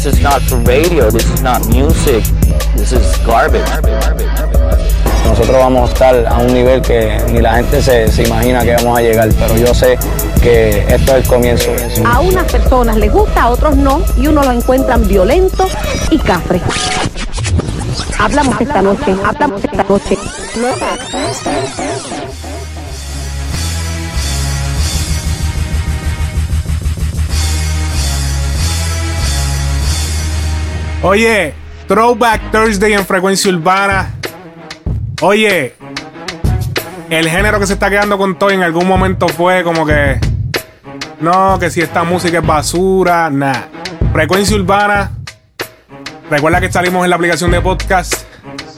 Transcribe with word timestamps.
This 0.00 0.14
is 0.14 0.22
not 0.22 0.40
for 0.40 0.56
radio, 0.60 1.10
this 1.10 1.30
is 1.30 1.42
not 1.42 1.60
music, 1.68 2.24
this 2.74 2.90
is 2.92 3.04
garbage. 3.26 3.68
Nosotros 5.26 5.58
vamos 5.58 5.90
a 5.90 5.92
estar 5.92 6.26
a 6.26 6.38
un 6.38 6.54
nivel 6.54 6.80
que 6.80 7.22
ni 7.30 7.42
la 7.42 7.56
gente 7.56 7.82
se, 7.82 8.10
se 8.10 8.22
imagina 8.22 8.62
que 8.62 8.76
vamos 8.76 8.98
a 8.98 9.02
llegar, 9.02 9.28
pero 9.38 9.58
yo 9.58 9.74
sé 9.74 9.98
que 10.42 10.86
esto 10.88 11.16
es 11.16 11.22
el 11.22 11.28
comienzo. 11.28 11.70
A 12.06 12.20
unas 12.20 12.50
personas 12.50 12.96
les 12.96 13.12
gusta, 13.12 13.42
a 13.42 13.50
otros 13.50 13.76
no, 13.76 14.02
y 14.16 14.26
uno 14.26 14.42
lo 14.42 14.52
encuentran 14.52 15.06
violento 15.06 15.68
y 16.10 16.16
cafre. 16.16 16.62
Hablamos 18.18 18.58
esta 18.58 18.80
noche, 18.80 19.14
hablamos 19.22 19.62
esta 19.62 19.82
noche. 19.82 20.16
Oye, 31.02 31.54
Throwback 31.88 32.50
Thursday 32.50 32.92
en 32.92 33.06
frecuencia 33.06 33.50
urbana. 33.50 34.10
Oye, 35.22 35.74
el 37.08 37.28
género 37.28 37.58
que 37.58 37.66
se 37.66 37.72
está 37.72 37.88
quedando 37.88 38.18
con 38.18 38.38
todo 38.38 38.50
en 38.50 38.62
algún 38.62 38.86
momento 38.86 39.26
fue 39.28 39.64
como 39.64 39.86
que. 39.86 40.20
No, 41.20 41.58
que 41.58 41.70
si 41.70 41.80
esta 41.80 42.04
música 42.04 42.38
es 42.38 42.46
basura, 42.46 43.30
nada. 43.30 43.68
Frecuencia 44.12 44.54
urbana. 44.56 45.10
Recuerda 46.30 46.60
que 46.60 46.70
salimos 46.70 47.02
en 47.04 47.10
la 47.10 47.16
aplicación 47.16 47.50
de 47.50 47.62
podcast 47.62 48.24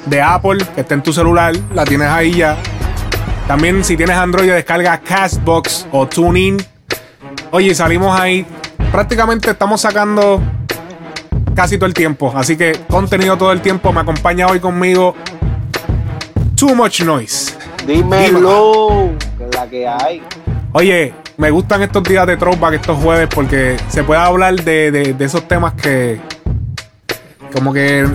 de 0.06 0.22
Apple, 0.22 0.64
que 0.76 0.82
está 0.82 0.94
en 0.94 1.02
tu 1.02 1.12
celular, 1.12 1.54
la 1.74 1.84
tienes 1.84 2.08
ahí 2.08 2.34
ya. 2.34 2.56
También 3.48 3.84
si 3.84 3.96
tienes 3.96 4.16
Android, 4.16 4.50
descarga 4.50 4.98
Castbox 4.98 5.88
o 5.90 6.06
TuneIn. 6.06 6.64
Oye, 7.50 7.74
salimos 7.74 8.18
ahí. 8.18 8.46
Prácticamente 8.92 9.50
estamos 9.50 9.80
sacando 9.80 10.40
casi 11.54 11.76
todo 11.76 11.86
el 11.86 11.94
tiempo. 11.94 12.32
Así 12.34 12.56
que 12.56 12.72
contenido 12.88 13.36
todo 13.36 13.52
el 13.52 13.60
tiempo. 13.60 13.92
Me 13.92 14.00
acompaña 14.00 14.46
hoy 14.46 14.60
conmigo 14.60 15.14
Too 16.56 16.74
Much 16.74 17.02
Noise. 17.02 17.54
Dímelo, 17.86 19.10
que 19.38 19.44
es 19.44 19.54
la 19.54 19.66
que 19.68 19.88
hay. 19.88 20.22
Oye, 20.72 21.14
me 21.36 21.50
gustan 21.50 21.82
estos 21.82 22.02
días 22.04 22.26
de 22.26 22.36
throwback, 22.36 22.74
estos 22.74 22.98
jueves, 22.98 23.28
porque 23.34 23.76
se 23.88 24.02
puede 24.04 24.20
hablar 24.20 24.54
de, 24.62 24.90
de- 24.90 25.12
de 25.14 25.24
esos 25.24 25.46
temas 25.48 25.74
que 25.74 26.20
como 27.52 27.72
que 27.72 28.06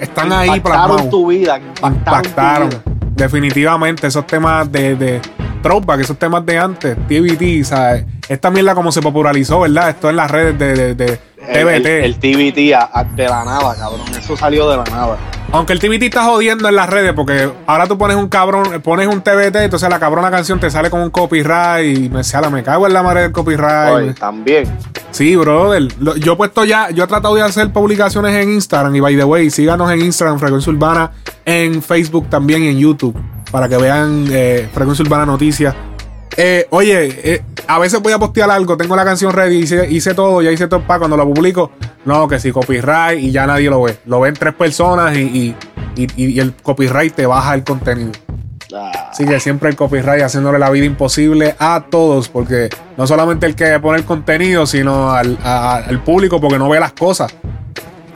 están 0.00 0.32
ahí 0.32 0.48
Impactaron 0.48 0.62
plasmados. 0.86 1.10
tu 1.10 1.26
vida. 1.26 1.58
Impactaron. 1.58 1.96
Impactaron. 2.24 2.70
Tu 2.70 2.76
vida. 2.76 2.98
Definitivamente, 3.16 4.06
esos 4.06 4.26
temas 4.26 4.70
de, 4.70 4.94
de 4.96 5.20
throwback, 5.62 6.00
esos 6.00 6.18
temas 6.18 6.46
de 6.46 6.58
antes, 6.58 6.96
TBT, 7.08 7.64
¿sabes? 7.64 8.04
Esta 8.28 8.50
mierda 8.50 8.74
como 8.74 8.92
se 8.92 9.02
popularizó, 9.02 9.60
¿verdad? 9.60 9.90
Esto 9.90 10.08
en 10.08 10.16
las 10.16 10.30
redes 10.30 10.58
de, 10.58 10.74
de, 10.74 10.94
de 10.94 11.20
El, 11.48 11.64
TBT. 11.82 11.86
el, 11.86 12.04
el 12.04 12.18
TBT 12.18 12.74
a- 12.74 12.90
a- 12.92 13.04
de 13.04 13.24
la 13.28 13.44
nada, 13.44 13.74
cabrón. 13.76 14.00
Eso 14.18 14.36
salió 14.36 14.68
de 14.70 14.76
la 14.76 14.84
nada. 14.84 15.16
Aunque 15.50 15.72
el 15.72 15.78
TBT 15.78 16.02
está 16.04 16.24
jodiendo 16.24 16.68
en 16.68 16.76
las 16.76 16.90
redes, 16.90 17.14
porque 17.14 17.50
ahora 17.66 17.86
tú 17.86 17.96
pones 17.96 18.16
un 18.18 18.28
cabrón, 18.28 18.82
pones 18.82 19.06
un 19.08 19.22
TBT, 19.22 19.56
entonces 19.64 19.88
la 19.88 19.98
cabrona 19.98 20.30
canción 20.30 20.60
te 20.60 20.70
sale 20.70 20.90
con 20.90 21.00
un 21.00 21.08
copyright 21.10 21.96
y 21.96 22.08
me 22.10 22.22
sale, 22.22 22.50
me 22.50 22.62
cago 22.62 22.86
en 22.86 22.92
la 22.92 23.02
madre 23.02 23.22
del 23.22 23.32
copyright. 23.32 23.94
Oye, 23.94 24.12
también. 24.14 24.64
Sí, 25.10 25.36
brother. 25.36 25.88
Lo- 26.00 26.16
Yo 26.16 26.34
he 26.34 26.36
puesto 26.36 26.66
ya, 26.66 26.90
yo 26.90 27.04
he 27.04 27.06
tratado 27.06 27.34
de 27.34 27.42
hacer 27.42 27.72
publicaciones 27.72 28.34
en 28.34 28.52
Instagram 28.52 28.94
y 28.94 29.00
by 29.00 29.16
the 29.16 29.24
way, 29.24 29.48
síganos 29.50 29.90
en 29.90 30.02
Instagram, 30.02 30.38
Frecuencia 30.38 30.70
Urbana, 30.70 31.12
en 31.46 31.82
Facebook 31.82 32.28
también 32.28 32.64
y 32.64 32.68
en 32.68 32.78
YouTube, 32.78 33.16
para 33.50 33.70
que 33.70 33.78
vean 33.78 34.26
eh, 34.30 34.68
Frecuencia 34.74 35.02
Urbana 35.02 35.24
Noticias. 35.24 35.74
Eh, 36.36 36.66
oye, 36.70 37.34
eh, 37.34 37.42
a 37.66 37.78
veces 37.78 38.00
voy 38.00 38.12
a 38.12 38.18
postear 38.18 38.50
algo, 38.50 38.76
tengo 38.76 38.94
la 38.94 39.04
canción 39.04 39.32
ready, 39.32 39.56
hice, 39.58 39.88
hice 39.90 40.14
todo, 40.14 40.40
ya 40.42 40.52
hice 40.52 40.68
todo 40.68 40.80
para 40.82 41.00
cuando 41.00 41.16
lo 41.16 41.24
publico. 41.26 41.72
No, 42.04 42.28
que 42.28 42.38
si 42.38 42.52
copyright 42.52 43.18
y 43.20 43.30
ya 43.32 43.46
nadie 43.46 43.68
lo 43.70 43.82
ve. 43.82 43.98
Lo 44.06 44.20
ven 44.20 44.34
tres 44.34 44.54
personas 44.54 45.16
y, 45.16 45.20
y- 45.22 45.56
y- 45.96 46.24
y 46.34 46.38
el 46.40 46.54
copyright 46.54 47.14
te 47.14 47.26
baja 47.26 47.54
el 47.54 47.64
contenido. 47.64 48.12
Ah, 48.74 49.08
Así 49.10 49.24
que 49.24 49.40
siempre 49.40 49.70
el 49.70 49.76
copyright 49.76 50.22
haciéndole 50.22 50.58
la 50.58 50.70
vida 50.70 50.84
imposible 50.84 51.56
a 51.58 51.84
todos, 51.90 52.28
porque 52.28 52.68
no 52.96 53.06
solamente 53.06 53.46
el 53.46 53.56
que 53.56 53.78
pone 53.80 53.98
el 53.98 54.04
contenido, 54.04 54.66
sino 54.66 55.10
al, 55.10 55.38
a- 55.42 55.76
al 55.76 56.02
público, 56.04 56.40
porque 56.40 56.58
no 56.58 56.68
ve 56.68 56.78
las 56.78 56.92
cosas. 56.92 57.34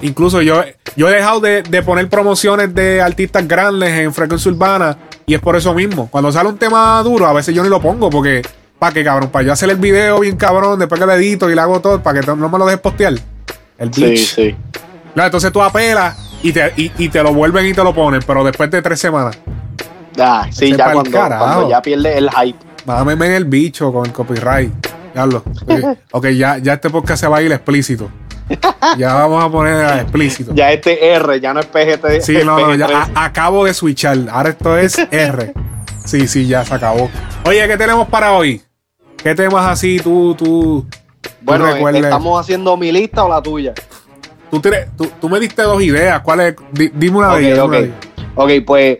Incluso 0.03 0.43
yo, 0.43 0.63
yo 0.97 1.09
he 1.09 1.13
dejado 1.13 1.41
de, 1.41 1.63
de 1.63 1.83
poner 1.83 2.09
promociones 2.09 2.75
de 2.75 3.01
artistas 3.01 3.47
grandes 3.49 3.91
en 3.91 4.13
frecuencia 4.13 4.51
urbana 4.51 4.97
y 5.27 5.35
es 5.35 5.41
por 5.41 5.57
eso 5.57 5.75
mismo. 5.75 6.09
Cuando 6.11 6.33
sale 6.33 6.49
un 6.49 6.59
tema 6.59 7.03
duro, 7.03 7.27
a 7.27 7.33
veces 7.33 7.55
yo 7.55 7.63
ni 7.63 7.69
lo 7.69 7.81
pongo, 7.81 8.11
porque, 8.11 8.43
¿para 8.79 8.93
qué 8.93 9.05
cabrón? 9.05 9.31
Para 9.31 9.45
yo 9.47 9.53
hacer 9.53 9.71
el 9.71 9.77
video 9.77 10.21
bien 10.21 10.37
cabrón, 10.37 10.79
después 10.79 11.01
que 11.01 11.07
lo 11.07 11.13
edito 11.13 11.51
y 11.51 11.55
le 11.55 11.61
hago 11.61 11.81
todo, 11.81 12.03
para 12.03 12.21
que 12.21 12.27
no 12.27 12.49
me 12.49 12.59
lo 12.59 12.67
dejes 12.67 12.81
postear. 12.81 13.15
El 13.79 13.93
sí, 13.93 14.05
bitch. 14.05 14.35
sí. 14.35 14.57
No, 15.15 15.25
entonces 15.25 15.53
tú 15.53 15.63
apelas 15.63 16.17
y 16.43 16.53
te, 16.53 16.73
y, 16.77 16.91
y 16.99 17.09
te 17.09 17.23
lo 17.23 17.35
vuelven 17.35 17.67
y 17.67 17.75
te 17.75 17.85
lo 17.85 17.95
ponen, 17.95 18.21
pero 18.27 18.43
después 18.45 18.71
de 18.71 18.81
tres 18.83 18.99
semanas. 18.99 19.39
Ah, 20.19 20.47
sí, 20.51 20.75
ya 20.77 20.93
cuando, 20.93 21.69
ya 21.69 21.81
pierde 21.81 22.19
el 22.19 22.31
hype. 22.31 22.59
Mámeme 22.87 23.27
en 23.27 23.33
el 23.33 23.45
bicho 23.45 23.93
con 23.93 24.07
el 24.07 24.13
copyright. 24.13 24.73
Ok, 25.15 25.99
ok, 26.13 26.27
ya, 26.29 26.59
ya 26.59 26.75
este 26.75 26.91
podcast 26.91 27.21
se 27.21 27.29
va 27.29 27.39
a 27.39 27.43
ir 27.43 27.53
explícito. 27.53 28.11
Ya 28.99 29.15
vamos 29.15 29.45
a 29.45 29.49
poner 29.51 29.75
a 29.85 30.01
explícito. 30.03 30.53
Ya 30.55 30.71
este 30.73 31.13
R, 31.15 31.41
ya 31.41 31.55
no 31.55 31.61
es 31.61 31.67
PGT. 31.67 32.21
Sí, 32.21 32.39
no, 32.45 32.59
no, 32.59 32.75
ya 32.75 32.87
PG-13. 32.89 33.11
a- 33.15 33.25
acabo 33.25 33.65
de 33.65 33.75
switchar. 33.75 34.19
Ahora 34.31 34.51
esto 34.51 34.77
es 34.77 34.99
R. 35.11 35.53
Sí, 36.05 36.27
sí, 36.27 36.47
ya 36.47 36.65
se 36.65 36.75
acabó. 36.75 37.09
Oye, 37.45 37.67
¿qué 37.69 37.77
tenemos 37.77 38.09
para 38.09 38.33
hoy? 38.33 38.61
¿Qué 39.17 39.35
temas 39.35 39.67
así 39.67 40.01
tú, 40.01 40.35
tú, 40.37 40.87
Bueno, 41.43 41.69
eh, 41.69 41.75
recuerdes? 41.75 42.03
¿estamos 42.05 42.41
haciendo 42.41 42.77
mi 42.77 42.91
lista 42.91 43.25
o 43.25 43.29
la 43.29 43.41
tuya? 43.41 43.73
Tú, 44.51 44.61
tienes- 44.61 44.89
tú- 44.97 45.11
tú 45.21 45.29
me 45.29 45.39
diste 45.41 45.63
dos 45.63 45.81
ideas. 45.83 46.21
¿Cuál 46.21 46.41
es? 46.41 46.57
Di- 46.73 46.91
dime 46.93 47.19
una 47.19 47.33
Ok, 47.35 47.39
de 47.39 47.53
ellas. 47.53 47.55
dime 47.55 47.63
ok. 47.63 47.69
una 47.69 47.79
de 47.79 47.85
ellas. 47.87 47.97
Ok, 48.35 48.51
pues. 48.67 48.99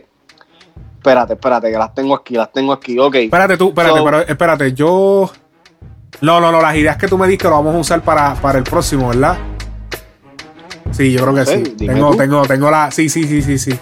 Espérate, 0.97 1.33
espérate, 1.33 1.69
que 1.69 1.77
las 1.77 1.93
tengo 1.93 2.15
aquí, 2.15 2.35
las 2.35 2.51
tengo 2.53 2.71
aquí. 2.71 2.97
Ok. 2.97 3.15
Espérate 3.15 3.57
tú, 3.57 3.67
espérate, 3.69 3.97
So- 3.99 4.05
pero 4.05 4.19
espérate, 4.21 4.73
yo. 4.73 5.29
No, 6.23 6.39
no, 6.39 6.53
no, 6.53 6.61
las 6.61 6.73
ideas 6.77 6.95
que 6.95 7.09
tú 7.09 7.17
me 7.17 7.27
diste 7.27 7.49
las 7.49 7.55
vamos 7.55 7.75
a 7.75 7.79
usar 7.79 8.01
para, 8.01 8.33
para 8.35 8.57
el 8.57 8.63
próximo, 8.63 9.09
¿verdad? 9.09 9.37
Sí, 10.91 11.11
yo 11.11 11.21
creo 11.21 11.35
que 11.35 11.45
sé, 11.45 11.65
sí. 11.65 11.85
Tengo, 11.85 12.11
tú. 12.11 12.17
tengo, 12.17 12.41
tengo 12.43 12.71
la. 12.71 12.91
Sí, 12.91 13.09
sí, 13.09 13.25
sí, 13.25 13.41
sí, 13.41 13.57
sí. 13.57 13.77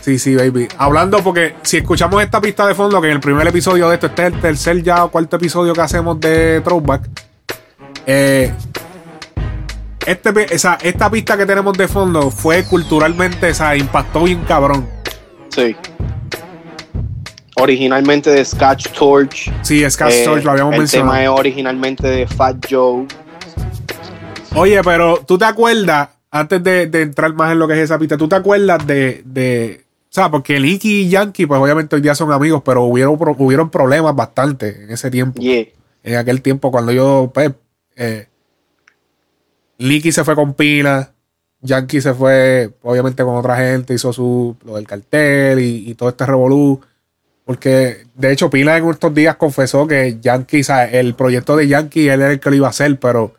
Sí, 0.00 0.16
sí, 0.16 0.36
baby. 0.36 0.68
Hablando, 0.78 1.18
porque 1.18 1.56
si 1.62 1.78
escuchamos 1.78 2.22
esta 2.22 2.40
pista 2.40 2.68
de 2.68 2.74
fondo, 2.76 3.00
que 3.00 3.08
en 3.08 3.14
el 3.14 3.20
primer 3.20 3.48
episodio 3.48 3.88
de 3.88 3.96
esto, 3.96 4.06
este 4.06 4.28
es 4.28 4.32
el 4.32 4.40
tercer 4.40 4.82
ya 4.84 5.04
o 5.04 5.10
cuarto 5.10 5.34
episodio 5.34 5.72
que 5.72 5.80
hacemos 5.80 6.20
de 6.20 6.60
Throwback. 6.60 7.08
Eh, 8.06 8.52
este, 10.06 10.54
esa, 10.54 10.78
esta 10.80 11.10
pista 11.10 11.36
que 11.36 11.46
tenemos 11.46 11.76
de 11.76 11.88
fondo 11.88 12.30
fue 12.30 12.62
culturalmente, 12.62 13.50
o 13.50 13.54
sea, 13.54 13.76
impactó 13.76 14.22
bien 14.22 14.44
cabrón. 14.44 14.88
Sí. 15.48 15.74
Originalmente 17.60 18.30
de 18.30 18.44
Scotch 18.44 18.88
Torch. 18.92 19.52
Sí, 19.62 19.88
Scott 19.90 20.10
Eh, 20.10 20.22
Storch 20.22 20.44
lo 20.44 20.50
habíamos 20.52 20.74
el 20.74 20.78
mencionado. 20.80 21.12
tema 21.12 21.22
es 21.24 21.28
originalmente 21.30 22.06
de 22.06 22.26
Fat 22.26 22.56
Joe. 22.70 23.06
Oye, 24.54 24.80
pero 24.82 25.22
tú 25.26 25.36
te 25.38 25.44
acuerdas, 25.44 26.08
antes 26.30 26.62
de, 26.62 26.86
de 26.86 27.02
entrar 27.02 27.32
más 27.34 27.52
en 27.52 27.58
lo 27.58 27.68
que 27.68 27.74
es 27.74 27.80
esa 27.80 27.98
pista, 27.98 28.16
¿tú 28.16 28.28
te 28.28 28.36
acuerdas 28.36 28.86
de, 28.86 29.22
de 29.24 29.84
o 30.04 30.10
sea, 30.10 30.30
porque 30.30 30.58
Nicky 30.58 31.02
y 31.02 31.08
Yankee, 31.10 31.46
pues 31.46 31.60
obviamente 31.60 31.94
hoy 31.96 32.02
día 32.02 32.14
son 32.14 32.32
amigos, 32.32 32.62
pero 32.64 32.84
hubieron, 32.84 33.16
hubieron 33.20 33.68
problemas 33.70 34.16
bastante 34.16 34.84
en 34.84 34.90
ese 34.90 35.10
tiempo. 35.10 35.40
Yeah. 35.40 35.66
En 36.02 36.16
aquel 36.16 36.40
tiempo, 36.40 36.70
cuando 36.70 36.92
yo, 36.92 37.30
pues, 37.34 37.52
eh, 37.96 38.26
Nicky 39.78 40.10
se 40.10 40.24
fue 40.24 40.34
con 40.34 40.54
Pina, 40.54 41.10
Yankee 41.60 42.00
se 42.00 42.14
fue, 42.14 42.70
obviamente, 42.82 43.22
con 43.22 43.36
otra 43.36 43.56
gente, 43.56 43.92
hizo 43.92 44.12
su, 44.12 44.56
lo 44.64 44.76
del 44.76 44.86
cartel 44.86 45.58
y, 45.60 45.90
y 45.90 45.94
todo 45.94 46.08
este 46.08 46.24
revolú. 46.24 46.80
Porque, 47.48 48.04
de 48.14 48.30
hecho, 48.30 48.50
Pina 48.50 48.76
en 48.76 48.90
estos 48.90 49.14
días 49.14 49.36
confesó 49.36 49.86
que 49.86 50.18
Yankee, 50.20 50.60
o 50.60 50.64
sea, 50.64 50.84
el 50.84 51.14
proyecto 51.14 51.56
de 51.56 51.66
Yankee, 51.66 52.06
él 52.10 52.20
era 52.20 52.30
el 52.30 52.40
que 52.40 52.50
lo 52.50 52.56
iba 52.56 52.66
a 52.66 52.70
hacer, 52.70 53.00
pero 53.00 53.36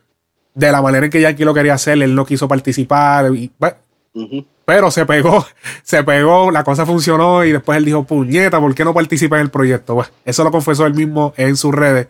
de 0.55 0.71
la 0.71 0.81
manera 0.81 1.05
en 1.05 1.11
que 1.11 1.21
Yankee 1.21 1.43
lo 1.43 1.53
quería 1.53 1.75
hacer, 1.75 2.01
él 2.01 2.15
no 2.15 2.25
quiso 2.25 2.47
participar. 2.47 3.31
Y, 3.35 3.51
bueno, 3.59 3.75
Ujú. 4.15 4.47
pero 4.65 4.89
se 4.89 5.05
pegó, 5.05 5.45
se 5.83 6.03
pegó, 6.03 6.49
la 6.49 6.63
cosa 6.63 6.87
funcionó 6.87 7.45
y 7.45 7.51
después 7.51 7.77
él 7.77 7.85
dijo, 7.85 8.03
puñeta, 8.03 8.59
¿por 8.59 8.73
qué 8.73 8.83
no 8.83 8.95
participa 8.95 9.35
en 9.35 9.43
el 9.43 9.51
proyecto? 9.51 9.93
Bueno, 9.93 10.09
eso 10.25 10.43
lo 10.43 10.49
confesó 10.49 10.87
él 10.87 10.95
mismo 10.95 11.35
en 11.37 11.55
sus 11.55 11.75
redes. 11.75 12.07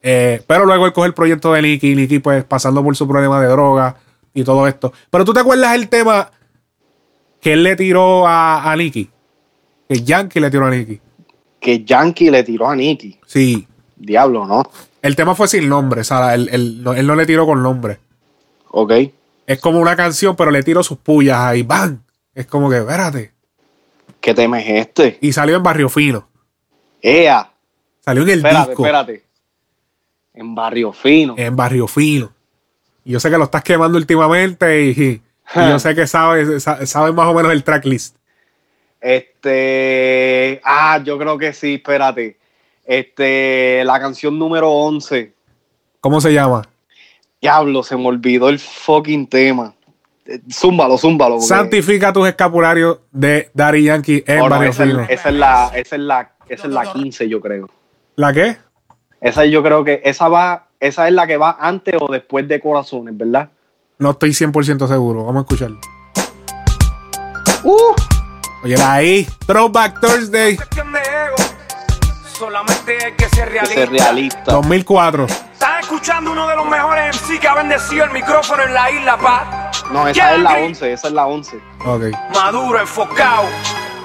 Eh, 0.00 0.44
pero 0.46 0.64
luego 0.64 0.86
él 0.86 0.92
coge 0.92 1.08
el 1.08 1.14
proyecto 1.14 1.52
de 1.54 1.62
Nicky, 1.62 1.96
Nicky 1.96 2.20
pues 2.20 2.44
pasando 2.44 2.84
por 2.84 2.94
su 2.94 3.08
problema 3.08 3.40
de 3.42 3.48
droga 3.48 3.96
y 4.32 4.44
todo 4.44 4.68
esto. 4.68 4.92
Pero 5.10 5.24
tú 5.24 5.32
te 5.34 5.40
acuerdas 5.40 5.74
el 5.74 5.88
tema 5.88 6.30
que 7.40 7.54
él 7.54 7.64
le 7.64 7.74
tiró 7.74 8.28
a, 8.28 8.70
a 8.70 8.76
Nicky? 8.76 9.10
Que 9.88 10.02
Yankee 10.02 10.38
le 10.38 10.48
tiró 10.48 10.66
a 10.66 10.70
Nicky. 10.70 11.00
Que 11.62 11.84
Yankee 11.84 12.30
le 12.30 12.42
tiró 12.42 12.68
a 12.68 12.74
Nicky. 12.76 13.18
Sí. 13.24 13.66
Diablo, 13.96 14.46
¿no? 14.46 14.64
El 15.00 15.14
tema 15.16 15.34
fue 15.34 15.46
sin 15.48 15.68
nombre, 15.68 16.00
o 16.00 16.04
sea, 16.04 16.34
él, 16.34 16.48
él 16.52 16.82
no- 16.82 16.92
él 16.92 17.06
no 17.06 17.14
le 17.14 17.24
tiró 17.24 17.46
con 17.46 17.62
nombre. 17.62 18.00
Ok. 18.70 18.92
Es 19.46 19.60
como 19.60 19.78
una 19.80 19.94
canción, 19.96 20.34
pero 20.36 20.50
le 20.50 20.62
tiró 20.62 20.82
sus 20.82 20.98
pullas 20.98 21.38
ahí, 21.38 21.62
¡bam! 21.62 22.02
Es 22.34 22.46
como 22.46 22.68
que, 22.68 22.78
espérate. 22.78 23.32
¿Qué 24.20 24.34
tema 24.34 24.60
es 24.60 24.86
este? 24.86 25.18
Y 25.20 25.32
salió 25.32 25.56
en 25.56 25.62
Barrio 25.62 25.88
Fino. 25.88 26.28
¡Ea! 27.00 27.50
Salió 28.04 28.22
en 28.24 28.30
el 28.30 28.38
Espérate, 28.38 28.68
disco. 28.70 28.84
espérate. 28.84 29.24
En 30.34 30.54
Barrio 30.54 30.92
Fino. 30.92 31.34
En 31.36 31.54
Barrio 31.56 31.86
Fino. 31.88 32.32
Y 33.04 33.12
yo 33.12 33.20
sé 33.20 33.30
que 33.30 33.38
lo 33.38 33.44
estás 33.44 33.62
quemando 33.64 33.98
últimamente 33.98 34.84
y, 34.86 34.90
y 35.00 35.20
yo 35.54 35.78
sé 35.78 35.94
que 35.94 36.06
sabes, 36.06 36.62
sa- 36.62 36.84
sabes 36.86 37.12
más 37.14 37.26
o 37.26 37.34
menos 37.34 37.52
el 37.52 37.64
tracklist. 37.64 38.16
Este. 39.02 40.60
Ah, 40.64 41.00
yo 41.04 41.18
creo 41.18 41.36
que 41.36 41.52
sí, 41.52 41.74
espérate. 41.74 42.38
Este. 42.84 43.82
La 43.84 44.00
canción 44.00 44.38
número 44.38 44.70
11. 44.70 45.34
¿Cómo 46.00 46.20
se 46.20 46.32
llama? 46.32 46.62
Diablo, 47.40 47.82
se 47.82 47.96
me 47.96 48.06
olvidó 48.06 48.48
el 48.48 48.58
fucking 48.58 49.26
tema. 49.26 49.74
Eh, 50.24 50.40
Zúmbalo, 50.52 50.96
zúmbalo. 50.96 51.34
porque- 51.36 51.48
Santifica 51.48 52.12
tus 52.12 52.28
escapularios 52.28 53.00
de 53.10 53.50
Daddy 53.54 53.82
Yankee 53.84 54.22
en 54.26 54.40
Oh, 54.40 54.48
no, 54.48 54.62
esa 54.62 54.84
es 54.84 54.92
la, 54.94 55.04
esa 55.06 55.28
es 55.28 55.34
la, 56.00 56.32
esa 56.48 56.66
es 56.68 56.72
la 56.72 56.92
15, 56.92 57.28
yo 57.28 57.40
creo. 57.40 57.68
¿La 58.14 58.32
qué? 58.32 58.56
Esa 59.20 59.44
yo 59.44 59.62
creo 59.62 59.82
que 59.84 60.00
esa 60.04 60.28
va, 60.28 60.68
esa 60.78 61.08
es 61.08 61.14
la 61.14 61.26
que 61.26 61.36
va 61.36 61.56
antes 61.58 61.96
o 62.00 62.10
después 62.10 62.46
de 62.46 62.60
Corazones, 62.60 63.16
¿verdad? 63.16 63.50
No 63.98 64.10
estoy 64.10 64.30
100% 64.30 64.86
seguro. 64.86 65.24
Vamos 65.24 65.40
a 65.40 65.42
escucharlo. 65.42 65.80
Uh, 67.64 67.94
Oye, 68.62 68.80
ahí. 68.80 69.28
Throwback 69.46 70.00
Thursday. 70.00 70.58
Solamente 72.38 73.04
hay 73.04 73.12
que 73.14 73.28
ser 73.28 73.48
que 73.48 73.60
realista. 73.60 73.74
ser 73.74 73.90
realista. 73.90 74.52
2004. 74.52 75.26
Estás 75.26 75.80
escuchando 75.80 76.32
uno 76.32 76.48
de 76.48 76.56
los 76.56 76.66
mejores 76.66 77.16
MC 77.16 77.40
que 77.40 77.48
ha 77.48 77.54
bendecido 77.54 78.04
el 78.04 78.10
micrófono 78.10 78.62
en 78.62 78.74
la 78.74 78.90
isla, 78.90 79.16
pa. 79.18 79.70
No, 79.92 80.08
esa 80.08 80.34
es 80.34 80.40
la 80.40 80.50
Yankee. 80.50 80.66
11, 80.66 80.92
esa 80.92 81.08
es 81.08 81.12
la 81.14 81.26
11. 81.26 81.56
Ok. 81.84 82.02
Maduro, 82.34 82.80
enfocado. 82.80 83.44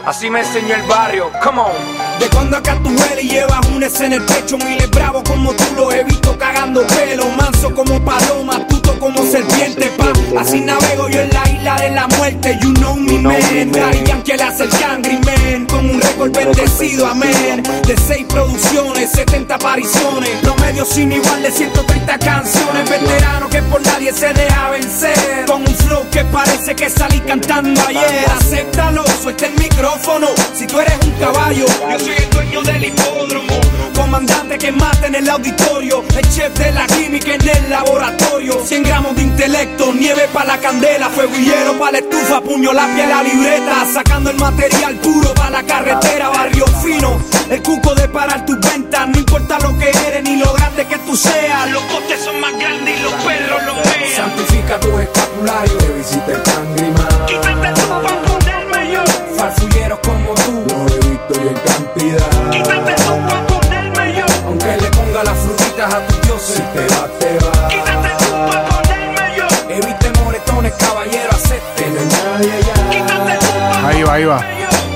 Así 0.05 0.29
me 0.29 0.39
enseñó 0.39 0.75
el 0.75 0.83
barrio. 0.83 1.31
Come 1.43 1.59
on. 1.61 1.71
De 2.19 2.27
cuando 2.29 2.57
acá 2.57 2.77
tú 2.83 2.89
hueles 2.89 3.25
y 3.25 3.29
llevas 3.29 3.65
un 3.67 3.83
S 3.83 4.03
en 4.03 4.13
el 4.13 4.23
pecho, 4.23 4.57
miles 4.57 4.89
bravo 4.89 5.23
como 5.23 5.53
tú 5.53 5.63
lo 5.75 5.91
he 5.91 6.03
visto 6.03 6.37
cagando 6.37 6.85
pelo, 6.87 7.29
manso 7.29 7.73
como 7.73 8.03
paloma, 8.03 8.57
astuto 8.57 8.97
como 8.99 9.23
serpiente, 9.23 9.91
pa. 9.97 10.11
Así 10.39 10.61
navego 10.61 11.09
yo 11.09 11.21
en 11.21 11.29
la 11.29 11.49
isla 11.49 11.75
de 11.75 11.89
la 11.91 12.07
muerte, 12.07 12.57
you 12.61 12.73
know 12.73 12.95
me, 12.95 13.13
man. 13.19 13.37
me, 13.53 13.65
man. 13.65 13.71
Daddy 13.71 14.03
Yankee 14.05 14.33
le 14.33 14.43
hace 14.43 14.63
el 14.63 14.69
cangri, 14.69 15.19
man. 15.19 15.65
Con 15.67 15.89
un 15.89 16.01
récord 16.01 16.31
bendecido, 16.31 17.07
amén. 17.07 17.63
De 17.85 17.95
seis 18.07 18.25
producciones, 18.27 19.11
70 19.11 19.55
apariciones, 19.55 20.29
promedio 20.41 20.85
sin 20.85 21.11
igual 21.11 21.41
de 21.43 21.51
130 21.51 22.19
canciones. 22.19 22.89
Veterano 22.89 23.49
que 23.49 23.61
por 23.63 23.81
nadie 23.85 24.11
se 24.13 24.33
deja 24.33 24.69
vencer. 24.71 25.45
Con 25.47 25.61
un 25.61 25.75
flow 25.75 26.05
que 26.11 26.23
parece 26.25 26.75
que 26.75 26.89
salí 26.89 27.19
cantando 27.21 27.79
ayer. 27.87 28.25
Acéptalo, 28.39 29.03
suelta 29.21 29.45
el 29.45 29.53
micrófono. 29.53 30.27
Si 30.53 30.67
tú 30.67 30.79
eres 30.79 30.97
un 31.03 31.11
caballo, 31.13 31.65
yo 31.65 31.99
soy 32.07 32.15
el 32.15 32.29
dueño 32.29 32.61
del 32.63 32.85
hipódromo. 32.85 33.59
Comandante 33.95 34.57
que 34.57 34.71
mata 34.71 35.07
en 35.07 35.15
el 35.15 35.29
auditorio. 35.29 36.03
El 36.15 36.29
chef 36.29 36.53
de 36.57 36.71
la 36.71 36.87
química 36.87 37.33
en 37.33 37.49
el 37.49 37.69
laboratorio. 37.69 38.65
100 38.65 38.83
gramos 38.83 39.15
de 39.15 39.23
intelecto, 39.23 39.93
nieve 39.93 40.27
para 40.33 40.55
la 40.55 40.57
candela. 40.59 41.09
Fuego 41.09 41.33
y 41.37 41.45
hielo 41.45 41.77
para 41.77 41.93
la 41.93 41.97
estufa, 41.99 42.41
puño, 42.41 42.71
lápiz 42.73 43.01
a 43.01 43.07
la 43.07 43.23
libreta. 43.23 43.85
Sacando 43.93 44.29
el 44.29 44.37
material 44.37 44.95
puro 44.95 45.33
para 45.33 45.49
la 45.49 45.63
carretera, 45.63 46.29
barrio 46.29 46.65
fino. 46.81 47.21
El 47.49 47.61
cuco 47.61 47.93
de 47.95 48.07
parar 48.07 48.45
tus 48.45 48.59
ventas. 48.59 49.07
No 49.09 49.19
importa 49.19 49.59
lo 49.59 49.77
que 49.77 49.89
eres 49.89 50.23
ni 50.23 50.37
lo 50.37 50.53
grande 50.53 50.85
que 50.85 50.97
tú 50.99 51.15
seas. 51.15 51.69
Los 51.71 51.83
postes 51.83 52.21
son 52.23 52.39
más 52.39 52.57
grandes 52.57 52.99
y 52.99 53.03
los 53.03 53.13
perros 53.13 53.63
los 53.65 53.75
vean. 53.75 54.15
Santifica 54.15 54.79
tu 54.79 54.97
escapulario, 54.97 55.77
te 55.77 55.93
visita 55.93 56.31
el 56.31 56.43
cangrima. 56.43 57.25
Quítate 57.27 57.81
tú 57.81 57.87
pa' 57.89 58.21
ponerme 58.21 58.93
yo. 58.93 59.03
Farfulleros 59.37 59.99
como 59.99 60.33
tú, 60.33 60.86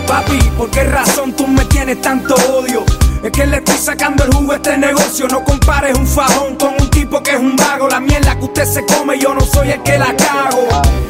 Papi, 0.07 0.39
¿por 0.57 0.71
qué 0.71 0.83
razón 0.83 1.33
tú 1.33 1.45
me 1.45 1.63
tienes 1.65 2.01
tanto 2.01 2.33
odio? 2.57 2.83
Es 3.23 3.31
que 3.31 3.45
le 3.45 3.57
estoy 3.57 3.77
sacando 3.77 4.23
el 4.23 4.33
jugo 4.33 4.53
a 4.53 4.55
este 4.55 4.75
negocio. 4.79 5.27
No 5.27 5.43
compares 5.43 5.95
un 5.95 6.07
fajón 6.07 6.55
con 6.55 6.73
un 6.79 6.89
tipo 6.89 7.21
que 7.21 7.31
es 7.31 7.39
un 7.39 7.55
vago. 7.55 7.87
La 7.87 7.99
mierda 7.99 8.35
que 8.35 8.45
usted 8.45 8.65
se 8.65 8.83
come, 8.83 9.19
yo 9.19 9.35
no 9.35 9.41
soy 9.41 9.69
el 9.69 9.83
que 9.83 9.99
la 9.99 10.15
cago. 10.15 10.67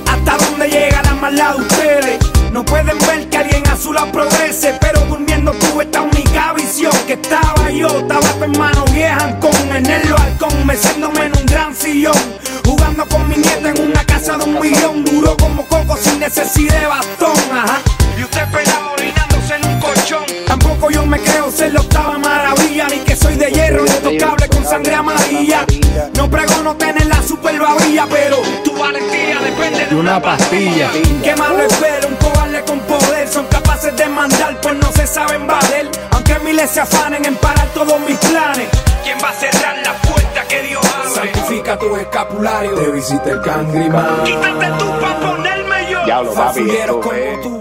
¿Hasta 0.07 0.45
dónde 0.45 0.67
llega 0.67 1.01
la 1.03 1.13
maldad 1.13 1.55
de 1.55 1.61
ustedes? 1.61 2.19
No 2.51 2.65
pueden 2.65 2.99
ver 2.99 3.29
que 3.29 3.37
alguien 3.37 3.65
a 3.69 3.77
su 3.77 3.93
lado 3.93 4.11
progrese. 4.11 4.77
Pero 4.81 4.99
durmiendo 5.05 5.53
tuve 5.53 5.85
esta 5.85 6.01
única 6.01 6.51
visión. 6.51 6.91
Que 7.07 7.13
estaba 7.13 7.71
yo, 7.71 7.87
estaba 7.87 8.27
tu 8.27 8.43
hermano 8.43 8.83
vieja 8.93 9.39
con 9.39 9.55
en 9.73 9.85
el 9.85 10.11
balcón, 10.11 10.67
meciéndome 10.67 11.27
en 11.27 11.37
un 11.37 11.45
gran 11.45 11.73
sillón. 11.73 12.17
Jugando 12.65 13.05
con 13.07 13.25
mi 13.29 13.37
nieta 13.37 13.69
en 13.69 13.89
una 13.89 14.03
casa 14.03 14.37
de 14.37 14.43
un 14.43 14.59
millón. 14.59 15.05
Duro 15.05 15.37
como 15.37 15.65
coco 15.65 15.95
sin 15.95 16.19
necesidad 16.19 16.77
de 16.77 16.87
bastón. 16.87 17.37
Ajá. 17.53 17.79
Y 18.21 18.23
usted 18.23 18.47
pelado 18.51 18.91
orinándose 18.93 19.55
en 19.55 19.65
un 19.65 19.79
colchón. 19.79 20.23
Tampoco 20.45 20.91
yo 20.91 21.03
me 21.07 21.17
creo 21.17 21.49
ser 21.49 21.73
la 21.73 21.79
octava 21.79 22.19
maravilla, 22.19 22.87
ni 22.87 22.99
que 22.99 23.15
soy 23.15 23.35
de 23.35 23.49
hierro, 23.49 23.83
intocable 23.83 24.47
con 24.47 24.63
sangre 24.63 24.93
amarilla. 24.93 25.65
No 26.13 26.29
pregono 26.29 26.75
tener 26.75 27.07
la 27.07 27.19
super 27.23 27.59
babilla, 27.59 28.05
pero 28.11 28.37
tu 28.63 28.77
valentía 28.77 29.39
depende 29.39 29.87
de 29.87 29.95
una 29.95 30.21
pastilla. 30.21 30.91
Qué 31.23 31.35
malo 31.35 31.63
espero, 31.63 32.09
un 32.09 32.15
cobarde 32.17 32.61
con 32.63 32.79
poder. 32.81 33.27
Son 33.27 33.47
capaces 33.47 33.97
de 33.97 34.07
mandar, 34.07 34.61
pues 34.61 34.75
no 34.75 34.91
se 34.91 35.07
saben 35.07 35.47
valer. 35.47 35.89
Aunque 36.11 36.37
miles 36.45 36.69
se 36.69 36.81
afanen 36.81 37.25
en 37.25 37.35
parar 37.37 37.69
todos 37.73 37.99
mis 38.01 38.19
planes. 38.19 38.67
¿Quién 39.03 39.17
va 39.17 39.29
a 39.29 39.33
cerrar 39.33 39.77
la 39.83 39.93
puerta 39.93 40.43
que 40.47 40.61
Dios 40.61 40.85
abre? 40.85 41.09
Santifica 41.33 41.79
tu 41.79 41.95
escapulario, 41.95 42.75
te 42.75 42.91
visita 42.91 43.31
el 43.31 43.41
cangrima. 43.41 44.21
Quítate 44.23 44.67
tú 44.77 44.85
pa' 45.01 45.19
ponerme 45.19 45.89
yo. 45.89 46.05
Diablo, 46.05 46.33
papi, 46.33 46.59
Farfulleros 46.61 46.97
esto 46.97 47.01
como 47.01 47.41
tú, 47.41 47.60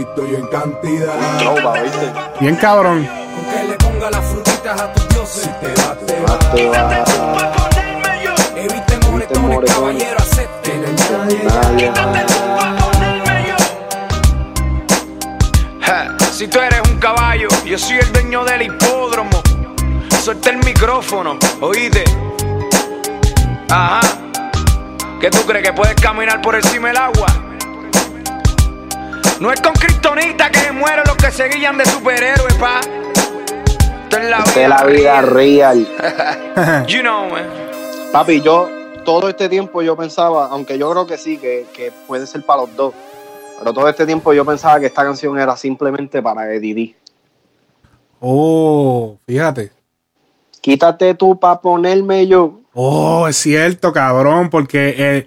visto 0.00 0.26
y 0.26 0.34
en 0.34 0.46
cantidad. 0.46 1.14
trova, 1.38 1.80
¿viste? 1.82 2.12
Bien 2.40 2.56
cabrón. 2.56 3.08
Aunque 3.36 3.68
le 3.68 3.74
ponga 3.76 4.10
las 4.10 4.24
frutitas 4.24 4.80
a 4.80 4.92
tus 4.92 5.08
dioses, 5.08 5.42
si 5.42 5.48
te 5.48 5.82
va, 5.82 5.94
te 5.94 6.20
va. 6.20 6.38
Te 6.38 6.56
Quítate 6.56 7.12
tú 7.12 7.18
va. 7.18 7.34
pa' 7.34 7.70
ponerme 7.70 8.24
yo. 8.24 8.34
Evite 8.56 8.98
moretones, 9.06 9.72
caballero, 9.74 10.16
acepte. 10.18 10.76
No 10.78 10.86
hay 10.86 10.94
nadie 10.94 11.86
yo. 11.86 11.92
Si 16.32 16.48
tú 16.48 16.58
eres 16.58 16.80
un 16.90 16.98
caballo, 16.98 17.48
yo 17.66 17.76
soy 17.76 17.98
el 17.98 18.10
dueño 18.14 18.42
del 18.44 18.62
hipódromo. 18.62 19.42
Suelta 20.22 20.48
el 20.48 20.56
micrófono, 20.64 21.38
oíste. 21.60 22.04
Ajá. 23.68 24.00
¿Qué 25.20 25.30
tú 25.30 25.40
crees 25.46 25.62
que 25.66 25.72
puedes 25.74 25.94
caminar 26.00 26.40
por 26.40 26.54
encima 26.54 26.88
del 26.88 26.96
agua? 26.96 27.26
No 29.40 29.50
es 29.50 29.58
con 29.62 29.72
Kryptonita 29.72 30.50
que 30.50 30.58
se 30.58 30.70
mueren 30.70 31.02
los 31.06 31.16
que 31.16 31.30
se 31.30 31.48
guían 31.48 31.78
de 31.78 31.86
superhéroes, 31.86 32.52
pa. 32.56 32.80
Esto 32.80 34.18
es 34.18 34.28
la 34.28 34.42
vida. 34.44 34.54
De 34.54 34.68
la 34.68 34.84
vida 34.84 35.22
real. 35.22 35.88
You 36.86 37.00
know, 37.00 37.30
man. 37.30 37.46
Papi, 38.12 38.42
yo 38.42 38.68
todo 39.02 39.30
este 39.30 39.48
tiempo 39.48 39.80
yo 39.80 39.96
pensaba, 39.96 40.48
aunque 40.48 40.76
yo 40.76 40.90
creo 40.90 41.06
que 41.06 41.16
sí, 41.16 41.38
que, 41.38 41.64
que 41.72 41.90
puede 42.06 42.26
ser 42.26 42.44
para 42.44 42.60
los 42.60 42.76
dos, 42.76 42.92
pero 43.58 43.72
todo 43.72 43.88
este 43.88 44.04
tiempo 44.04 44.34
yo 44.34 44.44
pensaba 44.44 44.78
que 44.78 44.86
esta 44.86 45.04
canción 45.04 45.38
era 45.38 45.56
simplemente 45.56 46.20
para 46.20 46.52
Eddie. 46.52 46.94
Oh, 48.20 49.16
fíjate. 49.26 49.72
Quítate 50.60 51.14
tú 51.14 51.40
para 51.40 51.62
ponerme 51.62 52.26
yo. 52.26 52.60
Oh, 52.74 53.26
es 53.26 53.36
cierto, 53.36 53.90
cabrón, 53.90 54.50
porque 54.50 54.94
eh, 54.98 55.26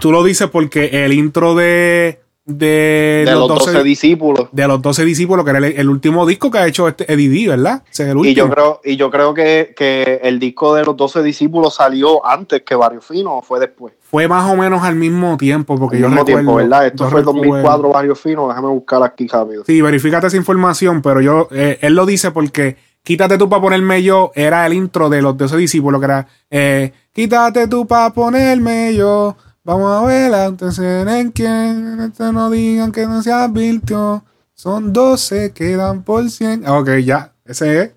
tú 0.00 0.12
lo 0.12 0.24
dices 0.24 0.48
porque 0.48 1.04
el 1.04 1.12
intro 1.12 1.54
de, 1.54 2.20
de, 2.58 3.24
De 3.26 3.32
los 3.32 3.48
12 3.48 3.82
discípulos. 3.82 4.48
de 4.52 4.66
los 4.68 4.80
12 4.82 5.04
discípulos, 5.04 5.44
que 5.44 5.50
era 5.50 5.58
el, 5.58 5.64
el 5.64 5.88
último 5.88 6.26
disco 6.26 6.50
que 6.50 6.58
ha 6.58 6.66
hecho 6.66 6.88
este 6.88 7.12
Eddie 7.12 7.28
D, 7.28 7.48
¿verdad? 7.48 7.82
El. 7.98 8.24
Y 8.26 8.34
yo 8.34 8.48
creo, 8.50 8.80
y 8.84 8.96
yo 8.96 9.10
creo 9.10 9.34
que, 9.34 9.74
que 9.76 10.20
el 10.22 10.38
disco 10.38 10.74
de 10.74 10.84
los 10.84 10.96
12 10.96 11.22
discípulos 11.22 11.74
salió 11.74 12.24
antes 12.26 12.62
que 12.62 12.74
Barrio 12.74 13.00
Fino 13.00 13.38
o 13.38 13.42
fue 13.42 13.60
después. 13.60 13.94
Fue 14.02 14.26
más 14.26 14.50
o 14.50 14.56
menos 14.56 14.82
al 14.82 14.96
mismo 14.96 15.36
tiempo, 15.36 15.78
porque 15.78 15.96
Al 15.96 16.02
yo 16.02 16.08
mismo 16.08 16.24
recuerdo. 16.24 16.38
tiempo, 16.40 16.54
¿verdad? 16.56 16.86
Esto 16.88 17.08
fue 17.08 17.20
recuerdo. 17.20 17.40
2004 17.40 17.88
Barrio 17.90 18.16
Fino, 18.16 18.48
déjame 18.48 18.68
buscar 18.68 19.02
aquí 19.02 19.26
rápido. 19.28 19.64
Sí, 19.64 19.80
verifícate 19.80 20.26
esa 20.26 20.36
información, 20.36 21.00
pero 21.02 21.20
yo, 21.20 21.48
eh, 21.52 21.78
él 21.80 21.94
lo 21.94 22.06
dice 22.06 22.30
porque 22.32 22.76
quítate 23.02 23.38
tú 23.38 23.48
para 23.48 23.62
ponerme 23.62 24.02
yo, 24.02 24.32
era 24.34 24.66
el 24.66 24.72
intro 24.72 25.08
de 25.08 25.22
los 25.22 25.36
12 25.36 25.56
discípulos, 25.56 26.00
que 26.00 26.04
era 26.04 26.26
eh, 26.50 26.92
quítate 27.12 27.68
tú 27.68 27.86
para 27.86 28.10
ponerme 28.12 28.94
yo. 28.94 29.36
Vamos 29.70 30.02
a 30.02 30.04
ver 30.04 30.34
antes 30.34 30.80
en 30.80 31.30
quién, 31.30 32.12
no 32.32 32.50
digan 32.50 32.90
que 32.90 33.06
no 33.06 33.22
se 33.22 33.30
advirtió. 33.30 34.24
Son 34.52 34.92
12, 34.92 35.52
quedan 35.52 36.02
por 36.02 36.28
100. 36.28 36.64
Ah, 36.66 36.80
Ok, 36.80 36.90
ya, 37.04 37.34
ese 37.44 37.80
es. 37.82 37.90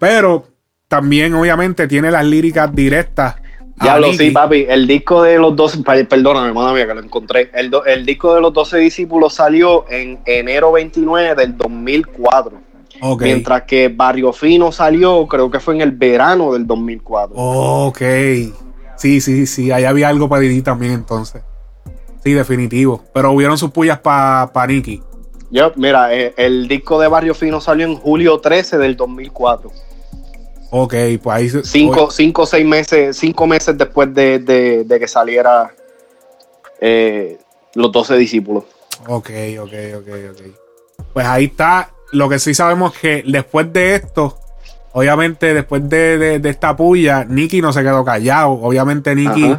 Pero 0.00 0.48
también, 0.88 1.34
obviamente, 1.34 1.86
tiene 1.86 2.10
las 2.10 2.24
líricas 2.24 2.74
directas. 2.74 3.36
Ya 3.80 3.96
lo 4.00 4.12
sí, 4.12 4.32
papi. 4.32 4.66
El 4.68 4.88
disco 4.88 5.22
de 5.22 5.38
los 5.38 5.54
12, 5.54 5.84
pa- 5.84 5.94
perdóname, 6.02 6.48
hermana 6.48 6.72
mía, 6.72 6.88
que 6.88 6.94
lo 6.94 7.00
encontré. 7.04 7.52
El, 7.54 7.70
do- 7.70 7.84
el 7.84 8.04
disco 8.04 8.34
de 8.34 8.40
los 8.40 8.52
12 8.52 8.78
discípulos 8.78 9.34
salió 9.34 9.88
en 9.88 10.18
enero 10.26 10.72
29 10.72 11.36
del 11.36 11.56
2004. 11.56 12.60
Ok. 13.02 13.22
Mientras 13.22 13.62
que 13.62 13.86
Barrio 13.86 14.32
Fino 14.32 14.72
salió, 14.72 15.28
creo 15.28 15.48
que 15.48 15.60
fue 15.60 15.76
en 15.76 15.82
el 15.82 15.92
verano 15.92 16.54
del 16.54 16.66
2004. 16.66 17.36
Ok. 17.36 18.02
Sí, 18.96 19.20
sí, 19.20 19.46
sí. 19.46 19.70
Ahí 19.72 19.84
había 19.84 20.08
algo 20.08 20.28
para 20.28 20.40
Didi 20.42 20.62
también 20.62 20.92
entonces. 20.92 21.42
Sí, 22.22 22.32
definitivo. 22.32 23.02
Pero 23.12 23.32
hubieron 23.32 23.58
sus 23.58 23.70
pullas 23.70 23.98
para 23.98 24.52
pa 24.52 24.66
Nicky. 24.66 25.02
Yo, 25.50 25.72
mira, 25.76 26.14
eh, 26.14 26.32
el 26.36 26.66
disco 26.68 26.98
de 27.00 27.08
Barrio 27.08 27.34
Fino 27.34 27.60
salió 27.60 27.86
en 27.86 27.96
julio 27.96 28.38
13 28.40 28.78
del 28.78 28.96
2004. 28.96 29.70
Ok, 30.70 30.94
pues 31.22 31.36
ahí. 31.36 31.62
Cinco, 31.64 32.10
cinco 32.10 32.46
seis 32.46 32.64
meses, 32.64 33.16
cinco 33.18 33.46
meses 33.46 33.76
después 33.76 34.14
de, 34.14 34.38
de- 34.38 34.84
de 34.84 34.98
que 35.00 35.06
saliera 35.06 35.74
eh, 36.80 37.38
Los 37.74 37.92
12 37.92 38.16
Discípulos. 38.16 38.64
Ok, 39.06 39.30
ok, 39.60 39.72
ok, 39.96 40.08
ok. 40.30 40.42
Pues 41.12 41.26
ahí 41.26 41.44
está. 41.46 41.90
Lo 42.12 42.28
que 42.28 42.38
sí 42.38 42.54
sabemos 42.54 42.94
es 42.94 43.00
que 43.00 43.24
después 43.26 43.70
de 43.72 43.96
esto, 43.96 44.38
obviamente, 44.92 45.54
después 45.54 45.88
de, 45.88 46.18
de- 46.18 46.38
de 46.38 46.48
esta 46.50 46.76
puya, 46.76 47.24
Nicky 47.24 47.60
no 47.60 47.72
se 47.72 47.82
quedó 47.82 48.04
callado. 48.04 48.50
Obviamente, 48.52 49.14
Nicky, 49.14 49.56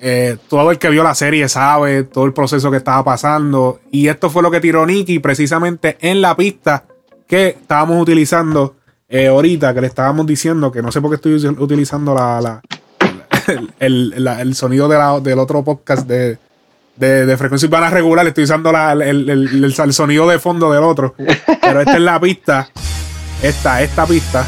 eh, 0.00 0.36
todo 0.48 0.70
el 0.70 0.78
que 0.78 0.90
vio 0.90 1.02
la 1.04 1.14
serie 1.14 1.48
sabe 1.48 2.02
todo 2.04 2.24
el 2.24 2.32
proceso 2.32 2.70
que 2.70 2.76
estaba 2.78 3.04
pasando. 3.04 3.80
Y 3.90 4.08
esto 4.08 4.30
fue 4.30 4.42
lo 4.42 4.50
que 4.50 4.60
tiró 4.60 4.84
Nicky 4.86 5.18
precisamente 5.20 5.96
en 6.00 6.20
la 6.20 6.36
pista 6.36 6.84
que 7.26 7.48
estábamos 7.48 8.00
utilizando 8.00 8.74
eh, 9.08 9.28
ahorita, 9.28 9.72
que 9.74 9.80
le 9.80 9.86
estábamos 9.86 10.26
diciendo 10.26 10.72
que 10.72 10.82
no 10.82 10.90
sé 10.90 11.00
por 11.00 11.10
qué 11.10 11.16
estoy 11.16 11.34
utilizando 11.58 12.14
la, 12.14 12.40
la- 12.40 12.62
el, 13.48 13.72
el- 13.78 14.24
la- 14.24 14.40
el 14.40 14.54
sonido 14.54 14.88
de 14.88 14.98
del 15.22 15.38
otro 15.38 15.62
podcast 15.62 16.06
de, 16.08 16.38
de, 16.96 17.26
de 17.26 17.36
frecuencia 17.36 17.66
urbana 17.68 17.90
regular, 17.90 18.26
estoy 18.26 18.44
usando 18.44 18.72
la- 18.72 18.92
el, 18.92 19.02
el- 19.02 19.30
el- 19.30 19.64
el 19.78 19.92
sonido 19.92 20.26
de 20.28 20.38
fondo 20.38 20.72
del 20.72 20.82
otro. 20.82 21.14
Pero 21.16 21.80
esta 21.80 21.94
es 21.94 22.00
la 22.00 22.18
pista. 22.20 22.68
Esta, 23.42 23.82
esta 23.82 24.06
pista. 24.06 24.46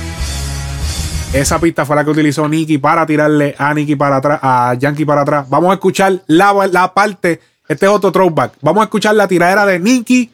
Esa 1.33 1.59
pista 1.59 1.85
fue 1.85 1.97
la 1.97 2.05
que 2.05 2.11
utilizó 2.11 2.49
Nicky 2.49 2.79
para 2.79 3.05
tirarle 3.05 3.57
a 3.59 3.75
Nicky 3.75 3.97
para 3.97 4.17
atrás, 4.19 4.39
a 4.41 4.75
Yankee 4.75 5.05
para 5.05 5.23
atrás. 5.23 5.51
Vamos 5.51 5.73
a 5.73 5.75
escuchar 5.75 6.23
la, 6.29 6.69
la 6.71 6.95
parte. 6.95 7.41
Este 7.67 7.87
es 7.87 7.93
otro 7.93 8.13
throwback. 8.13 8.53
Vamos 8.61 8.83
a 8.83 8.85
escuchar 8.85 9.17
la 9.17 9.27
tiradera 9.27 9.67
de 9.67 9.81
Nicky 9.81 10.31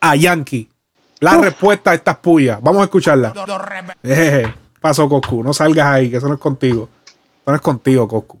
a 0.00 0.14
Yankee. 0.14 0.70
La 1.18 1.36
respuesta 1.38 1.90
a 1.90 1.94
estas 1.94 2.16
pullas. 2.18 2.60
Vamos 2.62 2.80
a 2.80 2.84
escucharla. 2.84 3.32
Eh, 4.04 4.54
paso, 4.80 5.08
Coscu. 5.08 5.42
No 5.42 5.52
salgas 5.52 5.86
ahí, 5.88 6.10
que 6.10 6.18
eso 6.18 6.28
no 6.28 6.34
es 6.34 6.40
contigo. 6.40 6.88
Eso 7.42 7.50
no 7.50 7.54
es 7.56 7.60
contigo, 7.60 8.06
Coscu. 8.06 8.40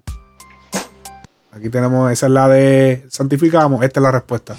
Aquí 1.50 1.68
tenemos, 1.70 2.12
esa 2.12 2.26
es 2.26 2.32
la 2.32 2.48
de 2.48 3.04
santificamos. 3.08 3.82
Esta 3.82 3.98
es 3.98 4.02
la 4.04 4.12
respuesta. 4.12 4.54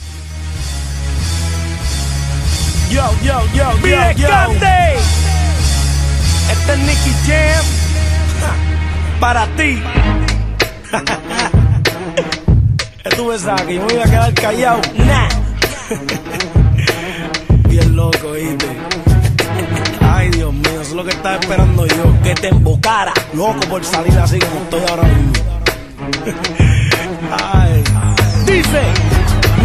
Yo, 2.92 3.10
yo, 3.24 3.42
yo, 3.54 3.72
yo, 3.88 4.12
yo. 4.18 4.28
Este 6.52 6.74
es 6.74 6.80
Nicky 6.80 7.14
Jam. 7.26 7.66
Ja, 8.42 8.52
Para 9.22 9.48
ti. 9.56 9.82
¿Qué 13.02 13.10
tú 13.16 13.30
pensabas? 13.30 13.62
Que 13.62 13.76
yo 13.76 13.86
me 13.86 13.94
iba 13.94 14.04
a 14.04 14.08
quedar 14.08 14.34
callado. 14.34 14.82
Nah. 14.98 15.30
Bien 17.70 17.96
loco, 17.96 18.34
¿viste? 18.34 18.68
Ay, 20.02 20.30
Dios 20.32 20.54
mío, 20.54 20.82
eso 20.82 20.82
es 20.82 20.92
lo 20.92 21.06
que 21.06 21.12
estaba 21.12 21.36
esperando 21.36 21.88
yo. 21.88 22.22
Que 22.24 22.36
te 22.36 22.50
embocara. 22.50 23.14
Loco 23.34 23.62
por 23.70 23.86
salir 23.86 24.20
así 24.20 24.38
como 24.38 24.64
estoy 24.64 24.82
ahora 24.90 25.04
mismo. 25.04 25.34
Ay. 27.54 27.84
Dice, 28.46 28.82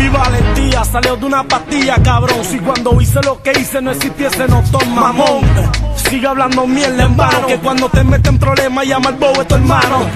valentía 0.09 0.85
salió 0.85 1.17
de 1.17 1.27
una 1.27 1.43
pastilla, 1.45 1.97
cabrón. 2.03 2.45
Si 2.45 2.59
cuando 2.59 3.01
hice 3.01 3.21
lo 3.23 3.43
que 3.43 3.53
hice 3.53 3.81
no 3.81 3.91
existiese, 3.91 4.47
no 4.49 4.63
toma 4.71 5.13
mamón. 5.13 5.41
Sigue 6.09 6.27
hablando 6.27 6.67
mierda 6.67 7.05
en 7.05 7.17
vano, 7.17 7.47
que 7.47 7.59
cuando 7.59 7.89
te 7.89 8.05
meten 8.05 8.39
problemas 8.39 8.87
llama 8.87 9.11
al 9.11 9.17
bobo 9.17 9.39
de 9.39 9.45
tu 9.45 9.55
hermano. 9.55 10.07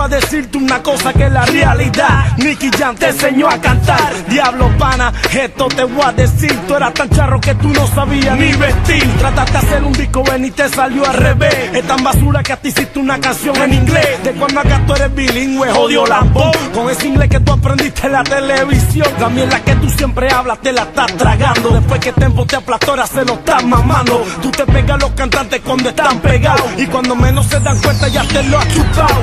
Voy 0.00 0.04
a 0.04 0.08
decirte 0.08 0.56
una 0.56 0.82
cosa 0.82 1.12
que 1.12 1.26
es 1.26 1.32
la 1.32 1.44
realidad. 1.44 2.36
Nicky 2.38 2.70
Jam 2.70 2.96
te 2.96 3.08
enseñó 3.08 3.48
a 3.48 3.58
cantar. 3.58 4.14
Diablo 4.28 4.70
pana, 4.78 5.12
esto 5.30 5.68
te 5.68 5.84
voy 5.84 6.02
a 6.02 6.12
decir. 6.12 6.58
Tú 6.66 6.74
eras 6.74 6.94
tan 6.94 7.10
charro 7.10 7.38
que 7.38 7.54
tú 7.56 7.68
no 7.68 7.86
sabías 7.88 8.38
ni 8.38 8.52
vestir. 8.54 9.06
Trataste 9.18 9.52
de 9.52 9.58
hacer 9.58 9.82
un 9.82 9.92
disco 9.92 10.22
ven 10.22 10.44
y 10.46 10.50
te 10.52 10.68
salió 10.70 11.04
al 11.06 11.14
revés. 11.14 11.54
Es 11.74 11.86
tan 11.86 12.02
basura 12.02 12.42
que 12.42 12.54
hasta 12.54 12.68
hiciste 12.68 12.98
una 12.98 13.20
canción 13.20 13.56
en 13.56 13.74
inglés. 13.74 14.22
De 14.24 14.32
cuando 14.32 14.60
acá 14.60 14.80
tú 14.86 14.94
eres 14.94 15.14
bilingüe, 15.14 15.70
jodió 15.70 16.06
lambón. 16.06 16.52
Con 16.72 16.88
ese 16.88 17.08
inglés 17.08 17.28
que 17.28 17.40
tú 17.40 17.52
aprendiste 17.52 18.06
en 18.06 18.12
la 18.12 18.24
televisión. 18.24 19.08
La 19.18 19.28
mierda 19.28 19.60
que 19.60 19.74
tú 19.74 19.90
siempre 19.90 20.30
hablas 20.32 20.60
te 20.62 20.72
la 20.72 20.82
estás 20.82 21.14
tragando. 21.16 21.70
Después 21.70 22.00
que 22.00 22.12
Tempo 22.12 22.46
te 22.46 22.56
aplastó, 22.56 22.92
ahora 22.92 23.06
se 23.06 23.24
lo 23.24 23.34
estás 23.34 23.64
mamando. 23.64 24.24
Tú 24.40 24.50
te 24.50 24.64
pegas 24.66 24.92
a 24.92 24.96
los 24.98 25.10
cantantes 25.10 25.60
cuando 25.60 25.90
están 25.90 26.20
pegados. 26.20 26.66
Y 26.78 26.86
cuando 26.86 27.14
menos 27.14 27.46
se 27.46 27.60
dan 27.60 27.78
cuenta 27.80 28.08
ya 28.08 28.22
te 28.24 28.42
lo 28.44 28.58
has 28.58 28.68
chupado. 28.68 29.20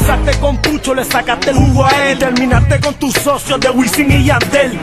Empezaste 0.00 0.40
con 0.40 0.56
Pucho, 0.56 0.94
le 0.94 1.04
sacaste 1.04 1.50
el 1.50 1.56
jugo 1.56 1.84
a 1.84 1.90
él. 2.06 2.18
Terminaste 2.18 2.80
con 2.80 2.94
tus 2.94 3.12
socios 3.12 3.60
de 3.60 3.68
Wisin 3.68 4.10
y 4.10 4.24
Yandel. 4.24 4.80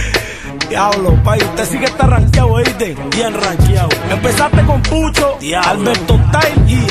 Diablo, 0.70 1.22
pay, 1.22 1.38
usted 1.38 1.66
sí 1.66 1.78
que 1.78 1.84
está 1.84 2.06
rankeado, 2.06 2.52
oíste. 2.52 2.96
Bien 3.14 3.34
rankeado. 3.34 3.90
Empezaste 4.10 4.64
con 4.64 4.80
Pucho, 4.82 5.38
Alberto 5.62 6.18
Tail, 6.32 6.86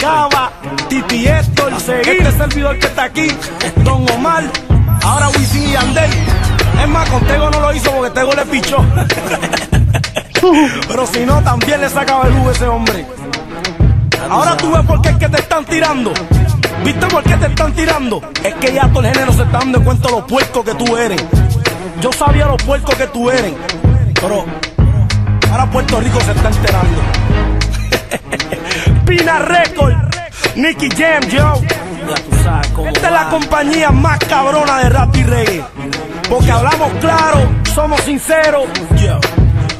Cava, 0.00 0.52
Titi 0.88 1.28
Héctor, 1.28 1.74
este 1.74 2.32
servidor 2.32 2.78
que 2.78 2.86
está 2.86 3.04
aquí, 3.04 3.28
Don 3.84 4.10
Omar, 4.10 4.44
ahora 5.02 5.28
Wisin 5.38 5.68
y 5.68 5.72
Yandel. 5.72 6.10
Es 6.80 6.88
más, 6.88 7.10
con 7.10 7.22
Tego 7.26 7.50
no 7.50 7.60
lo 7.60 7.74
hizo 7.74 7.92
porque 7.92 8.10
Tego 8.10 8.32
le 8.32 8.46
pichó. 8.46 8.78
Pero 10.88 11.06
si 11.06 11.26
no, 11.26 11.42
también 11.42 11.82
le 11.82 11.90
sacaba 11.90 12.26
el 12.26 12.32
jugo 12.32 12.48
a 12.48 12.52
ese 12.52 12.66
hombre. 12.66 13.06
Ahora 14.30 14.56
tú 14.56 14.72
ves 14.72 14.86
por 14.86 15.02
qué 15.02 15.10
es 15.10 15.16
que 15.16 15.28
te 15.28 15.40
están 15.40 15.64
tirando. 15.66 16.14
¿Viste 16.84 17.06
por 17.06 17.22
qué 17.22 17.36
te 17.36 17.46
están 17.46 17.72
tirando? 17.74 18.20
Es 18.42 18.54
que 18.54 18.72
ya 18.72 18.88
todo 18.88 19.04
el 19.04 19.14
género 19.14 19.32
se 19.32 19.42
está 19.42 19.58
dando 19.58 19.84
cuenta 19.84 20.08
de 20.08 20.14
lo 20.14 20.26
puerco 20.26 20.64
que 20.64 20.74
tú 20.74 20.96
eres. 20.96 21.24
Yo 22.00 22.12
sabía 22.12 22.46
lo 22.46 22.56
puerco 22.56 22.92
que 22.96 23.06
tú 23.06 23.30
eres. 23.30 23.52
Pero 24.14 24.44
ahora 25.50 25.70
Puerto 25.70 26.00
Rico 26.00 26.20
se 26.20 26.32
está 26.32 26.48
enterando. 26.48 27.02
Pina 29.06 29.38
Record, 29.38 29.94
Nicky 30.56 30.88
Jam, 30.90 31.22
yo. 31.28 31.54
Esta 32.86 33.06
es 33.06 33.12
la 33.12 33.28
compañía 33.30 33.90
más 33.92 34.18
cabrona 34.18 34.78
de 34.78 34.88
rap 34.88 35.14
y 35.16 35.22
reggae. 35.22 35.64
Porque 36.28 36.50
hablamos 36.50 36.90
claro, 37.00 37.48
somos 37.74 38.00
sinceros. 38.00 38.64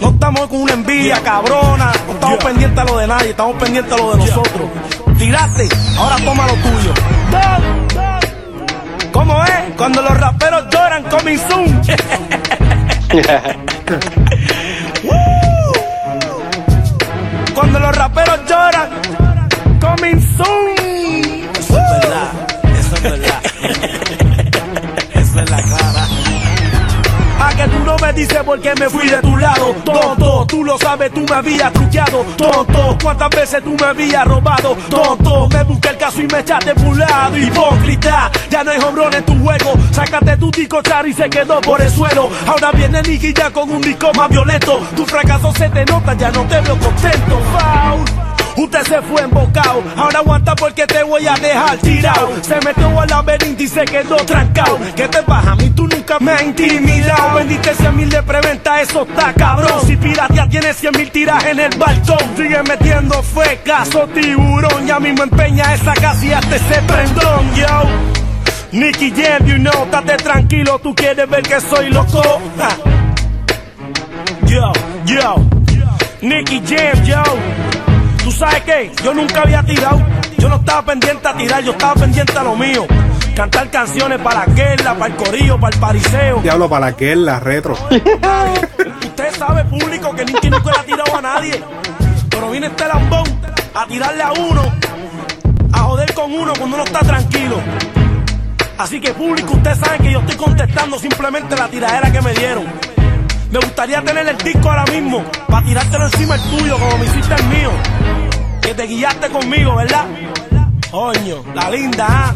No 0.01 0.11
estamos 0.11 0.47
con 0.49 0.63
una 0.63 0.75
envidia 0.75 1.21
cabrona. 1.23 1.93
No 2.07 2.13
estamos 2.13 2.45
pendientes 2.45 2.79
a 2.79 2.85
lo 2.85 2.99
de 2.99 3.07
nadie, 3.09 3.31
estamos 3.31 3.57
pendientes 3.57 3.93
a 3.93 3.97
lo 3.97 4.13
de 4.13 4.19
nosotros. 4.19 4.71
Tiraste, 5.23 5.69
ahora 5.97 6.17
toma 6.17 6.47
lo 6.49 6.55
tuyo. 6.55 6.93
¿Cómo 9.13 9.45
es? 9.45 9.53
Cuando 9.77 10.03
los 10.03 10.19
raperos 10.19 10.65
lloran, 10.69 11.05
coming 11.05 11.39
soon. 11.49 11.81
me 28.13 28.21
dices 28.21 28.43
por 28.45 28.61
qué 28.61 28.73
me 28.79 28.89
fui 28.89 29.09
de 29.09 29.19
tu 29.19 29.37
lado, 29.37 29.75
tonto. 29.85 30.47
Tú 30.47 30.65
lo 30.65 30.79
sabes, 30.79 31.13
tú 31.13 31.25
me 31.29 31.35
habías 31.35 31.73
truqueado, 31.73 32.25
tonto. 32.37 32.99
¿Cuántas 33.03 33.31
veces 33.31 33.63
tú 33.63 33.77
me 33.79 33.87
habías 33.87 34.25
robado, 34.27 34.77
tonto? 34.89 35.49
Me 35.49 35.65
busqué 35.65 35.89
el 35.91 35.97
caso 35.97 36.21
y 36.21 36.27
me 36.27 36.41
echaste 36.41 36.75
por 36.75 36.87
un 36.87 36.99
lado, 36.99 37.37
hipócrita. 37.37 38.31
Ya 38.51 38.65
no 38.65 38.71
hay 38.71 38.79
hombrón 38.81 39.15
en 39.15 39.25
tu 39.25 39.39
juego. 39.39 39.75
Sácate 39.93 40.37
tu 40.37 40.51
disco 40.51 40.83
char 40.83 41.07
y 41.07 41.13
se 41.13 41.29
quedó 41.29 41.61
por 41.61 41.81
el 41.81 41.91
suelo. 41.91 42.31
Ahora 42.47 42.73
viene 42.73 43.03
Nicky 43.03 43.33
ya 43.33 43.51
con 43.51 43.71
un 43.71 43.81
disco 43.81 44.13
más 44.15 44.29
violento. 44.29 44.81
Tu 44.97 45.05
fracaso 45.07 45.53
se 45.53 45.69
te 45.71 45.85
nota, 45.85 46.15
ya 46.15 46.31
no 46.31 46.43
te 46.43 46.61
veo 46.61 46.79
contento. 46.79 48.22
Usted 48.57 48.83
se 48.83 49.03
fue 49.03 49.23
embocado, 49.23 49.83
ahora 49.97 50.19
aguanta 50.19 50.55
porque 50.55 50.87
te 50.87 51.03
voy 51.03 51.27
a 51.27 51.35
dejar 51.35 51.79
tirado. 51.79 52.31
Se 52.43 52.57
metió 52.57 53.01
al 53.01 53.09
laberinto 53.09 53.63
y 53.63 53.69
se 53.69 53.85
quedó 53.85 54.17
trancado. 54.17 54.79
¿Qué 54.95 55.09
te 55.09 55.23
pasa? 55.23 55.53
A 55.53 55.57
mí 55.57 55.71
tú 55.71 55.87
nunca 55.87 56.19
me 56.21 56.33
has 56.33 56.43
intimidado. 56.43 57.35
Vendiste 57.37 57.75
100 57.75 57.97
mil 57.97 58.11
de 58.11 58.23
preventa, 58.23 58.83
eso 58.83 59.07
está 59.09 59.33
cabrón. 59.33 59.81
Si 59.87 59.97
piratea 59.97 60.49
tienes 60.49 60.77
100 60.77 60.93
mil 60.97 61.11
tiras 61.11 61.45
en 61.45 61.61
el 61.61 61.79
balcón. 61.79 62.19
Sigue 62.37 62.63
metiendo 62.63 63.23
fue 63.23 63.61
caso 63.65 64.07
tiburón. 64.09 64.87
Ya 64.87 65.01
mismo 65.01 65.23
empeña 65.23 65.75
esa 65.75 65.95
casa 65.95 66.25
y 66.25 66.33
hasta 66.33 66.57
ese 66.57 66.83
prendón, 66.83 67.55
yo. 67.55 68.23
Nicky 68.73 69.11
Jam, 69.11 69.47
you 69.47 69.57
know, 69.57 69.85
estate 69.85 70.17
tranquilo, 70.17 70.79
tú 70.79 70.95
quieres 70.95 71.29
ver 71.29 71.43
que 71.43 71.61
soy 71.61 71.91
loco. 71.91 72.41
Ja. 72.57 72.71
Yo, 74.47 74.73
yo, 75.05 75.37
Nicky 76.23 76.63
Jam, 76.67 77.05
yo. 77.05 77.23
¿Tú 78.43 78.49
sabes 78.49 78.65
qué? 78.65 78.91
Yo 79.05 79.15
nunca 79.15 79.43
había 79.43 79.63
tirado. 79.63 80.03
Yo 80.37 80.49
no 80.49 80.57
estaba 80.57 80.85
pendiente 80.85 81.29
a 81.29 81.37
tirar, 81.37 81.63
yo 81.63 81.71
estaba 81.71 81.95
pendiente 81.95 82.37
a 82.37 82.43
lo 82.43 82.57
mío. 82.57 82.85
Cantar 83.37 83.71
canciones 83.71 84.19
para 84.19 84.43
aquella, 84.43 84.95
para 84.99 85.07
el 85.07 85.15
corillo, 85.15 85.61
para 85.61 85.77
el 85.77 85.81
pariseo. 85.81 86.41
Diablo, 86.43 86.69
para 86.69 86.97
qué 86.97 87.15
la 87.15 87.39
retro. 87.39 87.75
Usted 89.05 89.35
sabe, 89.39 89.65
público, 89.67 90.13
que 90.17 90.25
Nicky 90.25 90.51
nunca 90.51 90.73
le 90.73 90.79
ha 90.81 90.83
tirado 90.83 91.17
a 91.17 91.23
nadie. 91.23 91.63
Pero 92.31 92.51
viene 92.51 92.67
este 92.67 92.89
lambón 92.89 93.23
a 93.75 93.87
tirarle 93.87 94.23
a 94.25 94.33
uno, 94.33 94.63
a 95.73 95.79
joder 95.79 96.13
con 96.13 96.33
uno 96.33 96.53
cuando 96.59 96.75
uno 96.79 96.85
está 96.85 96.99
tranquilo. 96.99 97.61
Así 98.77 99.01
que 99.01 99.15
público, 99.15 99.53
ustedes 99.53 99.79
saben 99.79 100.03
que 100.03 100.11
yo 100.11 100.19
estoy 100.19 100.35
contestando 100.35 100.99
simplemente 100.99 101.55
la 101.55 101.69
tiradera 101.69 102.11
que 102.11 102.21
me 102.21 102.33
dieron. 102.35 102.65
Me 103.53 103.61
gustaría 103.61 104.03
tener 104.03 104.27
el 104.27 104.39
disco 104.39 104.69
ahora 104.69 104.85
mismo 104.87 105.23
para 105.47 105.65
tirártelo 105.65 106.07
encima 106.07 106.35
el 106.35 106.41
tuyo 106.51 106.77
como 106.77 106.99
me 106.99 107.05
hiciste 107.05 107.35
el 107.35 107.45
mío. 107.45 107.71
Que 108.63 108.75
te 108.75 108.87
guiaste 108.87 109.29
conmigo, 109.29 109.77
¿verdad? 109.77 110.07
Coño, 110.91 111.45
la 111.55 111.71
linda, 111.71 112.07
¿ah? 112.09 112.35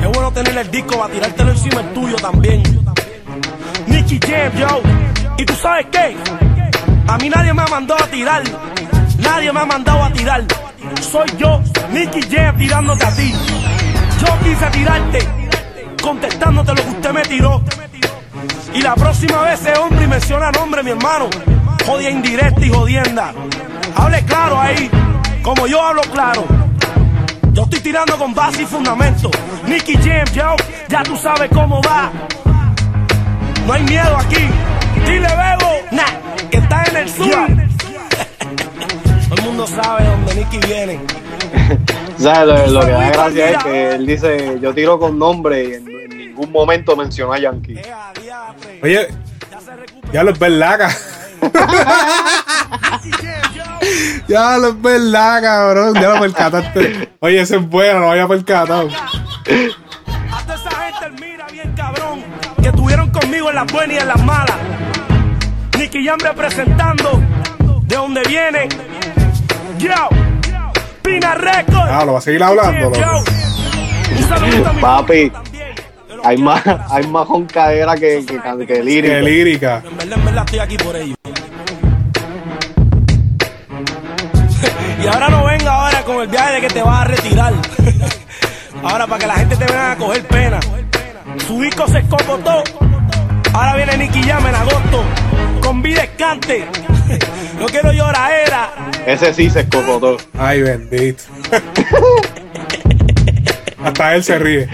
Es 0.00 0.08
bueno 0.08 0.32
tener 0.32 0.56
el 0.56 0.70
disco 0.70 0.98
para 0.98 1.12
tirártelo 1.12 1.50
encima 1.50 1.80
el 1.80 1.92
tuyo 1.92 2.16
también. 2.16 2.62
Nicky 3.86 4.18
Jam, 4.18 4.52
yo. 4.56 4.82
¿Y 5.38 5.44
tú 5.44 5.54
sabes 5.54 5.86
qué? 5.90 6.16
A 7.06 7.18
mí 7.18 7.28
nadie 7.28 7.52
me 7.52 7.62
ha 7.62 7.66
mandado 7.66 8.02
a 8.02 8.06
tirar. 8.06 8.42
Nadie 9.18 9.52
me 9.52 9.60
ha 9.60 9.66
mandado 9.66 10.02
a 10.02 10.12
tirar. 10.12 10.44
Soy 11.00 11.26
yo, 11.38 11.60
Nicky 11.90 12.22
Jam, 12.22 12.56
tirándote 12.56 13.04
a 13.04 13.14
ti. 13.14 13.32
Yo 14.20 14.38
quise 14.44 14.66
tirarte, 14.66 15.18
contestándote 16.02 16.74
lo 16.74 16.82
que 16.82 16.90
usted 16.90 17.12
me 17.12 17.22
tiró. 17.22 17.62
Y 18.74 18.80
la 18.80 18.94
próxima 18.94 19.42
vez 19.42 19.60
ese 19.60 19.78
hombre 19.78 20.04
y 20.04 20.08
menciona 20.08 20.50
nombre, 20.52 20.82
mi 20.82 20.90
hermano. 20.90 21.28
Jodia 21.86 22.10
indirecta 22.10 22.64
y 22.64 22.70
jodienda. 22.70 23.34
Hable 23.96 24.24
claro 24.24 24.60
ahí, 24.60 24.90
como 25.42 25.66
yo 25.66 25.82
hablo 25.82 26.02
claro. 26.02 26.44
Yo 27.52 27.64
estoy 27.64 27.80
tirando 27.80 28.16
con 28.16 28.32
base 28.34 28.62
y 28.62 28.66
fundamento. 28.66 29.30
Nicky 29.66 29.94
Jam, 29.94 30.24
yo, 30.32 30.56
ya 30.88 31.02
tú 31.02 31.16
sabes 31.16 31.50
cómo 31.52 31.82
va. 31.82 32.10
No 33.66 33.72
hay 33.74 33.82
miedo 33.82 34.16
aquí. 34.16 34.48
Dile, 35.06 35.28
Bebo, 35.28 35.72
nah, 35.90 36.48
que 36.50 36.58
está 36.58 36.84
en 36.84 36.96
el 36.96 37.08
sur. 37.08 37.26
Todo 39.28 39.34
el 39.36 39.42
mundo 39.42 39.66
sabe 39.66 40.04
dónde 40.04 40.34
Nicky 40.34 40.58
viene. 40.66 41.00
¿Sabes? 42.18 42.70
Lo, 42.70 42.80
lo 42.80 42.86
que 42.86 42.92
da 42.92 43.10
gracia 43.10 43.50
es 43.50 43.64
que 43.64 43.88
él 43.90 44.06
dice, 44.06 44.58
yo 44.60 44.74
tiro 44.74 44.98
con 44.98 45.18
nombre 45.18 45.64
y 45.64 45.74
en, 45.74 45.88
en 45.88 46.18
ningún 46.18 46.52
momento 46.52 46.96
menciona 46.96 47.34
a 47.34 47.38
Yankee. 47.38 47.80
Oye, 48.82 49.08
ya 50.12 50.22
lo 50.22 50.30
es 50.30 50.38
verdad, 50.38 50.90
Ya 54.28 54.58
lo 54.58 54.68
es 54.68 54.82
verdad, 54.82 55.42
cabrón. 55.42 55.94
Ya 55.94 56.08
lo 56.14 56.20
percataste. 56.20 57.12
Oye, 57.20 57.40
ese 57.40 57.56
es 57.56 57.68
bueno, 57.68 58.00
no 58.00 58.10
había 58.10 58.26
percatado. 58.28 58.88
A 58.88 60.42
toda 60.42 60.54
esa 60.54 60.70
gente 60.70 61.22
mira 61.24 61.46
bien 61.48 61.72
cabrón 61.76 62.24
que 62.62 62.68
estuvieron 62.68 63.10
conmigo 63.10 63.50
en 63.50 63.56
las 63.56 63.72
buenas 63.72 63.96
y 63.96 64.00
en 64.00 64.08
las 64.08 64.22
malas. 64.24 64.56
Nicky 65.78 66.06
Jam 66.06 66.18
representando 66.20 67.20
de 67.82 67.96
donde 67.96 68.22
viene. 68.28 68.68
Yo, 69.78 70.08
Pina 71.02 71.34
Records. 71.34 71.90
Ah, 71.90 72.04
lo 72.04 72.12
va 72.12 72.18
a 72.18 72.22
seguir 72.22 72.42
hablando. 72.42 72.92
Yo, 72.94 73.00
loco. 73.00 74.80
Papi, 74.80 75.32
Hay 76.24 76.36
más, 76.38 76.62
hay 76.90 77.06
más 77.08 77.26
joncadera 77.26 77.94
que, 77.96 78.24
que, 78.24 78.40
que, 78.40 78.66
que 78.66 78.82
lírica. 78.82 79.14
Qué 79.14 79.22
lírica. 79.22 79.82
En 79.84 79.96
verdad, 79.96 80.18
en 80.18 80.24
verdad 80.24 80.44
estoy 80.44 80.58
aquí 80.60 80.76
por 80.78 80.96
ellos. 80.96 81.16
Con 86.22 86.22
el 86.22 86.30
viaje 86.30 86.54
de 86.54 86.60
que 86.60 86.68
te 86.68 86.82
vas 86.82 87.00
a 87.00 87.04
retirar. 87.04 87.52
ahora 88.82 89.06
para 89.06 89.18
que 89.18 89.26
la 89.26 89.34
gente 89.34 89.56
te 89.56 89.64
venga 89.64 89.92
a 89.92 89.96
coger 89.96 90.26
pena. 90.26 90.60
Su 91.46 91.60
disco 91.60 91.86
se 91.88 91.98
escopotó. 91.98 92.62
Ahora 93.52 93.76
viene 93.76 93.96
Nicky 93.96 94.22
Jam 94.22 94.46
en 94.46 94.54
agosto. 94.54 95.04
Con 95.60 95.82
vida 95.82 96.04
escante. 96.04 96.64
no 97.58 97.66
quiero 97.66 97.92
lloradera. 97.92 98.70
Ese 99.04 99.34
sí 99.34 99.50
se 99.50 99.60
escocotó. 99.60 100.16
Ay, 100.38 100.62
bendito. 100.62 101.24
Hasta 103.84 104.14
él 104.14 104.22
se 104.22 104.38
ríe. 104.38 104.68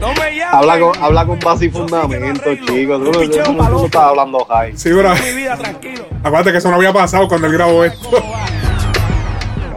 No 0.00 0.14
me 0.14 0.36
llames. 0.36 0.54
habla, 0.54 0.78
con, 0.78 1.02
habla 1.02 1.26
con 1.26 1.40
base 1.40 1.66
y 1.66 1.70
fundamento, 1.70 2.54
chicos. 2.54 3.04
Tú, 3.04 3.10
tú, 3.10 3.28
tú 3.28 3.52
no 3.52 3.84
estás 3.84 4.02
hablando 4.02 4.44
high. 4.46 4.74
Sí, 4.76 4.92
bro. 4.92 5.14
Mi 5.14 5.32
vida, 5.32 5.56
tranquilo. 5.56 6.06
Acuérdate 6.22 6.52
que 6.52 6.58
eso 6.58 6.70
no 6.70 6.76
había 6.76 6.92
pasado 6.92 7.28
cuando 7.28 7.48
él 7.48 7.52
grabó 7.52 7.84
esto. 7.84 8.22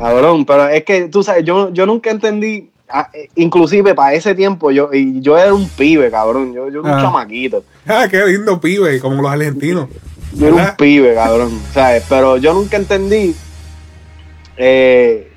Cabrón, 0.02 0.46
pero 0.46 0.68
es 0.68 0.84
que 0.84 1.08
tú 1.10 1.22
sabes, 1.24 1.46
yo, 1.46 1.72
yo 1.72 1.86
nunca 1.86 2.10
entendí, 2.10 2.72
ah, 2.90 3.10
eh, 3.14 3.30
inclusive 3.36 3.94
para 3.94 4.14
ese 4.16 4.34
tiempo, 4.34 4.72
yo, 4.72 4.90
y 4.92 5.22
yo 5.22 5.38
era 5.38 5.54
un 5.54 5.70
pibe, 5.70 6.10
cabrón, 6.10 6.54
yo, 6.54 6.70
yo 6.70 6.80
era 6.80 6.94
un 6.94 7.00
Ah. 7.00 7.02
chamaquito. 7.04 7.64
Ah, 7.88 8.08
qué 8.10 8.26
lindo 8.26 8.60
pibe, 8.60 9.00
como 9.00 9.22
los 9.22 9.32
argentinos. 9.32 9.88
Yo 10.34 10.48
era 10.48 10.56
un 10.56 10.76
pibe, 10.78 11.14
cabrón, 11.14 11.52
¿sabes? 11.74 12.04
Pero 12.10 12.38
yo 12.38 12.54
nunca 12.54 12.78
entendí 12.78 13.36
eh, 14.58 15.32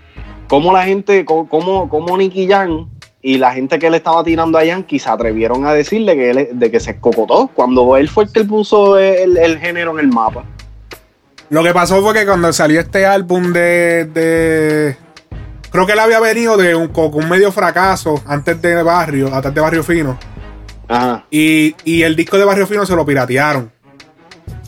cómo 0.49 0.73
la 0.73 0.85
gente, 0.85 1.25
cómo, 1.25 1.89
cómo, 1.89 2.17
Nicky 2.17 2.47
Jam 2.49 2.89
y 3.23 3.39
la 3.39 3.53
gente 3.53 3.79
que 3.79 3.91
le 3.91 3.97
estaba 3.99 4.23
tirando 4.25 4.59
a 4.59 4.65
Yankee 4.65 4.99
se 4.99 5.09
atrevieron 5.09 5.67
a 5.67 5.73
decirle 5.73 6.15
que 6.15 6.31
él, 6.31 6.49
de 6.53 6.71
que 6.71 6.81
se 6.81 6.93
escocotó 6.93 7.49
cuando 7.55 7.97
él 7.97 8.09
fue 8.09 8.25
el 8.25 8.33
que 8.33 8.45
puso 8.45 8.99
el, 8.99 9.37
el 9.37 9.59
género 9.59 9.93
en 9.93 10.01
el 10.01 10.09
mapa. 10.13 10.45
Lo 11.51 11.63
que 11.63 11.73
pasó 11.73 12.03
fue 12.03 12.15
que 12.15 12.27
cuando 12.27 12.53
salió 12.53 12.81
este 12.81 13.07
álbum 13.07 13.53
de. 13.53 14.07
de- 14.07 14.97
creo 15.71 15.87
que 15.87 15.93
él 15.93 15.99
había 15.99 16.21
venido 16.21 16.57
de 16.57 16.75
un, 16.75 16.89
con 16.89 17.13
un 17.15 17.29
medio 17.29 17.51
fracaso 17.53 18.23
antes 18.27 18.61
de 18.63 18.83
Barrio, 18.83 19.35
antes 19.35 19.53
de 19.55 19.61
Barrio 19.61 19.83
Fino. 19.83 20.19
Ajá. 20.89 21.25
Y, 21.31 21.75
y 21.85 22.03
el 22.03 22.15
disco 22.17 22.39
de 22.39 22.45
Barrio 22.45 22.67
Fino 22.67 22.85
se 22.87 22.95
lo 22.97 23.05
piratearon. 23.05 23.71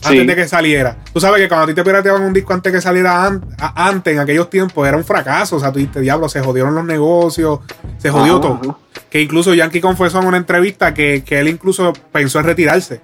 Sí. 0.01 0.09
Antes 0.19 0.27
de 0.27 0.35
que 0.35 0.47
saliera. 0.47 0.95
Tú 1.11 1.19
sabes 1.19 1.41
que 1.41 1.47
cuando 1.47 1.63
a 1.63 1.67
ti 1.67 1.73
te 1.73 1.83
pirateaban 1.83 2.21
un 2.21 2.31
disco 2.33 2.53
antes 2.53 2.71
de 2.71 2.77
que 2.77 2.81
saliera 2.81 3.25
an- 3.25 3.43
antes, 3.57 4.13
en 4.13 4.19
aquellos 4.19 4.49
tiempos, 4.49 4.87
era 4.87 4.95
un 4.95 5.03
fracaso. 5.03 5.55
O 5.55 5.59
sea, 5.59 5.71
tú 5.71 5.79
dijiste, 5.79 5.99
diablo, 6.01 6.29
se 6.29 6.39
jodieron 6.41 6.75
los 6.75 6.85
negocios, 6.85 7.59
se 7.97 8.09
jodió 8.11 8.33
Ajá, 8.33 8.41
todo. 8.41 8.59
ajá. 8.63 8.77
Que 9.09 9.21
incluso 9.21 9.53
Yankee 9.53 9.81
confesó 9.81 10.19
en 10.21 10.27
una 10.27 10.37
entrevista 10.37 10.93
que, 10.93 11.23
que 11.25 11.39
él 11.39 11.47
incluso 11.47 11.93
pensó 12.11 12.39
en 12.39 12.45
retirarse. 12.45 13.01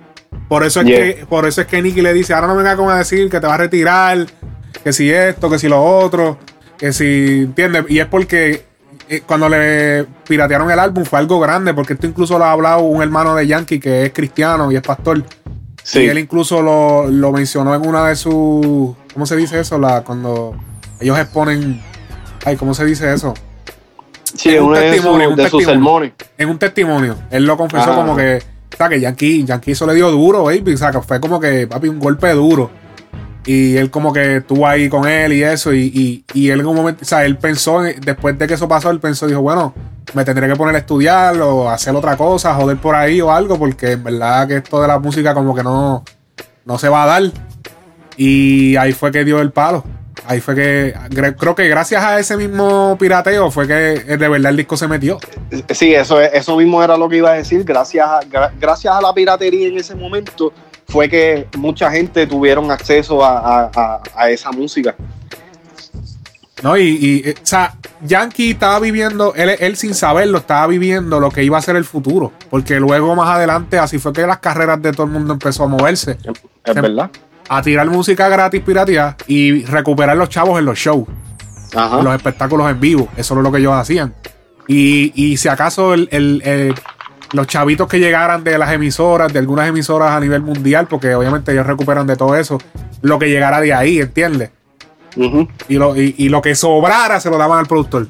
Por 0.50 0.64
eso 0.64 0.82
es 0.82 0.86
Yeah. 0.88 0.98
que, 1.16 1.26
por 1.26 1.46
eso 1.46 1.62
es 1.62 1.68
que 1.68 1.82
Nicky 1.82 2.02
le 2.02 2.14
dice, 2.14 2.34
ahora 2.34 2.48
no 2.48 2.56
venga 2.56 2.76
como 2.76 2.90
a 2.92 2.98
decir 2.98 3.30
que 3.30 3.40
te 3.40 3.48
va 3.48 3.56
a 3.56 3.58
retirar, 3.58 4.26
que 4.84 4.94
si 4.94 5.10
esto, 5.12 5.50
que 5.50 5.58
si 5.60 5.68
lo 5.68 5.84
otro, 5.84 6.38
que 6.78 6.92
si, 6.94 7.44
¿entiendes? 7.44 7.86
Y 7.90 8.00
es 8.00 8.06
porque 8.08 8.66
eh, 9.10 9.22
cuando 9.26 9.50
le 9.50 10.06
piratearon 10.28 10.70
el 10.72 10.80
álbum 10.80 11.06
fue 11.06 11.20
algo 11.20 11.40
grande, 11.40 11.74
porque 11.74 11.94
esto 11.94 12.08
incluso 12.08 12.38
lo 12.38 12.46
ha 12.46 12.52
hablado 12.52 12.80
un 12.82 13.02
hermano 13.02 13.36
de 13.36 13.48
Yankee 13.48 13.80
que 13.80 14.06
es 14.06 14.14
cristiano 14.14 14.72
y 14.72 14.76
es 14.76 14.82
pastor. 14.82 15.24
Sí. 15.84 16.02
Y 16.02 16.08
él 16.08 16.18
incluso 16.20 16.62
lo, 16.62 17.08
lo 17.10 17.32
mencionó 17.32 17.76
en 17.76 17.86
una 17.86 18.08
de 18.08 18.16
sus. 18.16 18.96
¿Cómo 19.14 19.26
se 19.26 19.36
dice 19.36 19.60
eso? 19.60 19.78
La, 19.78 20.02
cuando 20.04 20.56
ellos 21.00 21.18
exponen. 21.20 21.82
Ay, 22.46 22.56
¿cómo 22.56 22.74
se 22.74 22.86
dice 22.86 23.14
eso? 23.14 23.34
Sí, 24.36 24.56
es 24.56 24.62
un 24.62 24.74
de, 24.74 24.82
testimonio, 24.82 25.30
sus- 25.30 25.38
un 25.38 25.44
de 25.44 25.50
sus 25.50 25.64
sermones. 25.66 26.14
En 26.38 26.50
un 26.50 26.58
testimonio. 26.58 27.16
Él 27.32 27.46
lo 27.46 27.58
confesó 27.58 27.92
Ah. 27.92 27.96
como 27.96 28.16
que. 28.16 28.42
O 28.74 28.78
sea, 28.78 28.90
que 28.90 29.00
Yankee, 29.00 29.44
Yankee 29.46 29.72
eso 29.72 29.86
le 29.86 29.94
dio 29.96 30.10
duro, 30.12 30.44
baby. 30.46 30.74
O 30.74 30.78
sea, 30.78 30.92
que 30.92 31.02
fue 31.02 31.20
como 31.20 31.40
que, 31.40 31.68
papi, 31.68 31.88
un 31.90 32.00
golpe 32.00 32.30
duro. 32.32 32.70
Y 33.46 33.76
él 33.76 33.90
como 33.92 34.14
que 34.14 34.38
estuvo 34.38 34.66
ahí 34.68 34.88
con 34.90 35.08
él 35.08 35.34
y 35.34 35.44
eso. 35.44 35.74
Y, 35.74 35.82
y, 35.94 36.26
y 36.34 36.50
él 36.50 36.62
en 36.62 36.66
un 36.66 36.76
momento, 36.76 37.02
o 37.04 37.06
sea, 37.06 37.26
él 37.26 37.38
pensó, 37.38 37.86
en- 37.86 38.00
después 38.02 38.38
de 38.40 38.48
que 38.48 38.54
eso 38.56 38.68
pasó, 38.68 38.90
él 38.90 39.00
pensó, 39.00 39.28
dijo, 39.28 39.42
bueno, 39.42 39.74
me 40.14 40.24
tendré 40.26 40.48
que 40.48 40.56
poner 40.56 40.76
a 40.76 40.80
estudiar 40.80 41.40
o 41.42 41.70
hacer 41.70 41.94
otra 41.96 42.16
cosa, 42.18 42.54
joder 42.56 42.78
por 42.78 42.96
ahí 42.96 43.20
o 43.22 43.32
algo, 43.32 43.58
porque 43.60 43.92
en 43.92 44.04
verdad 44.04 44.48
que 44.48 44.58
esto 44.58 44.82
de 44.82 44.88
la 44.88 44.98
música 45.00 45.34
como 45.34 45.54
que 45.54 45.62
no, 45.64 46.04
no 46.66 46.78
se 46.78 46.88
va 46.90 47.04
a 47.04 47.08
dar. 47.08 47.24
Y 48.18 48.76
ahí 48.78 48.94
fue 48.94 49.12
que 49.12 49.26
dio 49.26 49.40
el 49.42 49.52
palo. 49.52 49.84
Ahí 50.26 50.40
fue 50.40 50.56
que, 50.56 50.94
creo 51.38 51.54
que 51.54 51.68
gracias 51.68 52.02
a 52.04 52.18
ese 52.20 52.38
mismo 52.38 52.96
pirateo 52.98 53.52
fue 53.52 53.68
que 53.68 53.94
eh, 53.94 54.18
de 54.18 54.28
verdad 54.30 54.52
el 54.52 54.58
disco 54.58 54.78
se 54.78 54.88
metió. 54.88 55.18
Sí, 55.70 55.94
eso, 55.94 56.22
es- 56.22 56.32
eso 56.34 56.56
mismo 56.58 56.82
era 56.82 56.96
lo 56.98 57.10
que 57.10 57.18
iba 57.18 57.32
a 57.32 57.34
decir. 57.34 57.64
Gracias 57.66 58.08
a, 58.08 58.22
gra- 58.22 58.52
gracias 58.60 58.94
a 58.96 59.02
la 59.02 59.14
piratería 59.14 59.68
en 59.68 59.78
ese 59.78 59.96
momento 59.96 60.54
fue 60.88 61.10
que 61.10 61.48
mucha 61.58 61.92
gente 61.92 62.26
tuvieron 62.28 62.72
acceso 62.72 63.24
a, 63.24 63.70
a- 64.16 64.30
esa 64.30 64.52
música. 64.52 64.96
¿No? 66.62 66.78
Y, 66.78 66.84
y, 67.24 67.30
eh, 67.30 67.36
o 67.44 67.46
sea, 67.46 67.74
Yankee 68.02 68.52
estaba 68.52 68.80
viviendo, 68.80 69.34
él, 69.36 69.50
él 69.60 69.76
sin 69.76 69.94
saberlo, 69.94 70.38
estaba 70.38 70.66
viviendo 70.68 71.20
lo 71.20 71.30
que 71.30 71.44
iba 71.44 71.58
a 71.58 71.62
ser 71.62 71.76
el 71.76 71.84
futuro. 71.84 72.32
Porque 72.50 72.80
luego 72.80 73.14
más 73.16 73.28
adelante, 73.36 73.78
así 73.78 73.98
fue 74.00 74.14
que 74.14 74.26
las 74.26 74.38
carreras 74.40 74.82
de 74.82 74.94
todo 74.94 75.06
el 75.06 75.12
mundo 75.12 75.34
empezó 75.34 75.66
a 75.66 75.68
moverse. 75.68 76.12
Es 76.64 76.74
Se- 76.74 76.80
verdad. 76.82 77.12
A 77.50 77.62
tirar 77.62 77.88
música 77.90 78.28
gratis 78.30 78.62
pirateada 78.62 79.18
y 79.28 79.64
recuperar 79.66 80.16
los 80.18 80.30
chavos 80.30 80.58
en 80.60 80.66
los 80.66 80.78
shows, 80.78 81.08
Ajá. 81.76 82.00
en 82.00 82.06
los 82.06 82.16
espectáculos 82.16 82.70
en 82.72 82.80
vivo. 82.80 83.08
Eso 83.18 83.36
es 83.38 83.44
lo 83.44 83.52
que 83.52 83.60
ellos 83.60 83.74
hacían. 83.74 84.14
Y, 84.68 85.12
y 85.16 85.38
si 85.38 85.50
acaso 85.50 85.94
el, 85.94 86.08
el, 86.12 86.42
eh, 86.46 86.74
los 87.34 87.48
chavitos 87.48 87.88
que 87.88 88.00
llegaran 88.00 88.44
de 88.44 88.58
las 88.58 88.72
emisoras, 88.72 89.34
de 89.34 89.40
algunas 89.40 89.68
emisoras 89.68 90.12
a 90.12 90.20
nivel 90.22 90.42
mundial, 90.42 90.88
porque 90.88 91.14
obviamente 91.16 91.52
ellos 91.52 91.66
recuperan 91.68 92.08
de 92.08 92.16
todo 92.16 92.36
eso, 92.38 92.58
lo 93.02 93.20
que 93.20 93.30
llegara 93.30 93.60
de 93.60 93.74
ahí, 93.74 94.00
¿entiendes? 94.00 94.52
Y 95.68 95.76
lo, 95.76 95.96
y, 95.96 96.16
y 96.18 96.30
lo 96.30 96.42
que 96.42 96.56
sobrara 96.56 97.20
se 97.20 97.30
lo 97.30 97.38
daban 97.38 97.60
al 97.60 97.66
productor. 97.68 98.08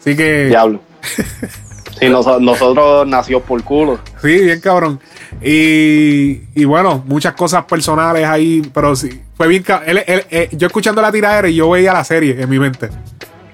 Así 0.00 0.16
que. 0.16 0.46
Diablo. 0.46 0.80
Sí, 2.00 2.06
noso- 2.06 2.38
nosotros 2.38 3.08
nació 3.08 3.40
por 3.42 3.60
culo. 3.64 3.98
Sí, 4.22 4.28
bien 4.44 4.60
cabrón. 4.60 5.00
Y, 5.42 6.40
y 6.54 6.64
bueno, 6.64 7.02
muchas 7.06 7.34
cosas 7.34 7.64
personales 7.64 8.24
ahí, 8.26 8.62
pero 8.72 8.96
sí, 8.96 9.22
fue 9.36 9.46
bien 9.48 9.64
él- 9.86 10.02
él- 10.06 10.24
eh, 10.30 10.48
Yo 10.52 10.66
escuchando 10.66 11.02
la 11.02 11.12
tiradera 11.12 11.48
y 11.48 11.54
yo 11.56 11.68
veía 11.70 11.92
la 11.92 12.04
serie 12.04 12.40
en 12.40 12.48
mi 12.48 12.58
mente. 12.58 12.88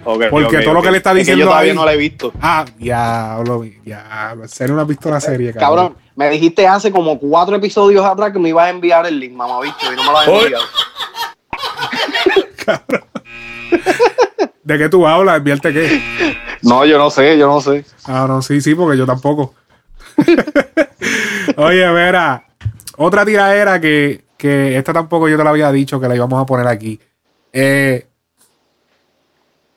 Porque 0.05 0.29
todo 0.63 0.75
lo 0.75 0.83
que 0.83 0.91
le 0.91 0.99
está 0.99 1.11
Es 1.11 1.15
que 1.15 1.19
diciendo 1.21 1.45
yo 1.45 1.51
todavía 1.51 1.73
ahí- 1.73 1.77
no 1.77 1.85
la 1.87 1.95
he 1.95 1.97
visto. 1.97 2.33
Ah, 2.41 2.65
diablo, 2.77 3.65
diablo. 3.83 4.47
Serio, 4.49 4.75
no 4.75 4.83
has 4.83 4.89
visto 4.89 5.11
la 5.11 5.19
serie, 5.21 5.53
cabrón. 5.55 5.69
Cabrón, 5.89 5.97
me 6.15 6.29
dijiste 6.31 6.67
hace 6.69 6.91
como 6.93 7.19
cuatro 7.19 7.57
episodios 7.57 8.05
atrás 8.05 8.31
que 8.33 8.39
me 8.39 8.51
ibas 8.51 8.67
a 8.67 8.71
enviar 8.71 9.07
el 9.07 9.19
link, 9.19 9.33
mamá, 9.33 9.61
visto, 9.63 9.91
y 9.93 9.97
no 9.97 10.05
me 10.05 10.11
lo 10.11 10.19
has 10.19 10.29
enviado. 10.29 10.65
¿De 14.63 14.79
qué 14.79 14.89
tú 14.89 15.07
hablas? 15.07 15.39
¿Enviarte 15.39 15.73
qué? 15.73 16.01
No, 16.63 16.85
yo 16.87 16.97
no 16.99 17.11
sé, 17.11 17.37
yo 17.37 17.47
no 17.47 17.61
sé. 17.61 17.85
Ah, 18.07 18.27
no, 18.29 18.41
sí, 18.43 18.61
sí, 18.61 18.75
porque 18.75 18.97
yo 18.97 19.05
tampoco. 19.07 19.55
Oye, 21.57 21.91
Vera, 21.93 22.47
otra 22.97 23.25
tiradera 23.25 23.81
que, 23.81 24.25
que 24.37 24.77
esta 24.77 24.93
tampoco 24.93 25.29
yo 25.29 25.37
te 25.37 25.45
la 25.45 25.51
había 25.51 25.71
dicho 25.73 26.01
que 26.01 26.09
la 26.09 26.15
íbamos 26.17 26.41
a 26.43 26.47
poner 26.47 26.67
aquí. 26.67 26.99
Eh, 27.53 28.07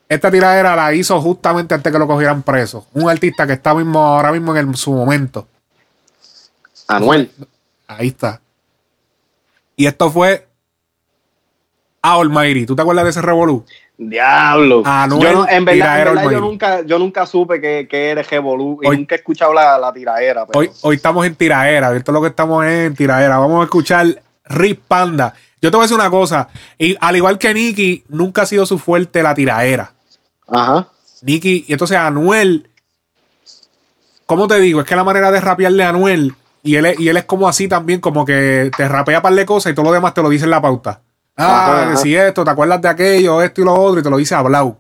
esta 0.10 0.32
tiradera 0.32 0.76
la 0.76 0.94
hizo 0.94 1.20
justamente 1.22 1.74
antes 1.76 1.92
que 1.92 2.00
lo 2.00 2.08
cogieran 2.08 2.42
preso. 2.44 2.88
Un 2.94 3.10
artista 3.10 3.46
que 3.46 3.54
está 3.54 3.74
mismo, 3.76 4.00
ahora 4.00 4.32
mismo 4.32 4.56
en 4.56 4.70
el- 4.70 4.76
su 4.76 4.94
momento. 4.94 5.48
Anuel. 6.88 7.32
Ahí 7.88 8.08
está. 8.08 8.40
Y 9.76 9.86
esto 9.86 10.10
fue 10.10 10.48
Almighty. 12.02 12.66
¿Tú 12.66 12.76
te 12.76 12.82
acuerdas 12.82 13.04
de 13.04 13.10
ese 13.12 13.22
revolú? 13.22 13.66
Diablo. 13.98 14.84
Anuel, 14.86 15.22
yo 15.22 15.34
no- 15.34 15.48
en 15.50 15.66
verdad, 15.66 16.00
en 16.00 16.06
verdad 16.16 16.32
yo, 16.32 16.40
nunca, 16.40 16.82
yo 16.84 17.00
nunca 17.00 17.26
supe 17.26 17.60
que, 17.60 17.88
que 17.90 18.10
eres 18.12 18.30
Revolú 18.30 18.80
y 18.84 18.88
Hoy- 18.88 18.98
nunca 18.98 19.16
he 19.16 19.18
escuchado 19.18 19.54
la, 19.54 19.78
la 19.80 19.92
tiradera. 19.92 20.46
pero- 20.46 20.60
Hoy, 20.60 20.70
hoy 20.82 20.96
estamos 20.98 21.26
en 21.26 21.36
tiraera, 21.36 21.96
esto 21.96 22.12
es 22.12 22.14
lo 22.14 22.22
que 22.22 22.28
estamos 22.28 22.64
en 22.66 22.94
tiraera. 22.96 23.40
Vamos 23.40 23.62
a 23.62 23.64
escuchar 23.64 24.22
Rip 24.46 24.82
Panda. 24.88 25.34
Yo 25.62 25.72
te 25.72 25.78
voy 25.78 25.84
a 25.84 25.88
decir 25.88 25.96
una 26.00 26.12
cosa, 26.12 26.48
y 26.78 26.96
al 27.02 27.16
igual 27.16 27.40
que 27.40 27.52
Nicky, 27.54 28.04
nunca 28.10 28.44
ha 28.44 28.46
sido 28.46 28.68
su 28.68 28.78
fuerte 28.78 29.24
la 29.24 29.34
tiraera. 29.34 29.92
Ajá. 30.48 30.88
Nicky, 31.24 31.66
y 31.68 31.74
entonces 31.74 31.98
Anuel, 31.98 32.70
¿cómo 34.28 34.48
te 34.48 34.60
digo? 34.60 34.82
Es 34.82 34.86
que 34.88 34.96
la 34.96 35.04
manera 35.04 35.32
de 35.32 35.42
rapearle 35.42 35.84
a 35.84 35.90
Anuel, 35.90 36.36
y 36.62 36.76
él, 36.76 36.86
es, 36.86 37.00
y 37.00 37.10
él 37.10 37.18
es 37.18 37.24
como 37.26 37.48
así 37.48 37.68
también, 37.68 38.00
como 38.00 38.26
que 38.26 38.70
te 38.78 38.88
rapea 38.88 39.22
par 39.24 39.34
de 39.34 39.46
cosas 39.46 39.72
y 39.72 39.76
todo 39.76 39.86
lo 39.86 39.92
demás 39.94 40.14
te 40.14 40.22
lo 40.22 40.30
dice 40.30 40.44
en 40.46 40.52
la 40.52 40.62
pauta. 40.62 41.02
Ah, 41.38 41.66
Ajá, 41.66 41.84
que 41.84 41.94
ajá. 41.94 41.98
si 41.98 42.16
esto, 42.16 42.44
te 42.44 42.52
acuerdas 42.52 42.82
de 42.82 42.90
aquello, 42.90 43.42
esto 43.42 43.62
y 43.62 43.66
lo 43.66 43.74
otro, 43.74 44.00
y 44.00 44.04
te 44.04 44.10
lo 44.10 44.18
dice 44.18 44.36
hablado. 44.36 44.78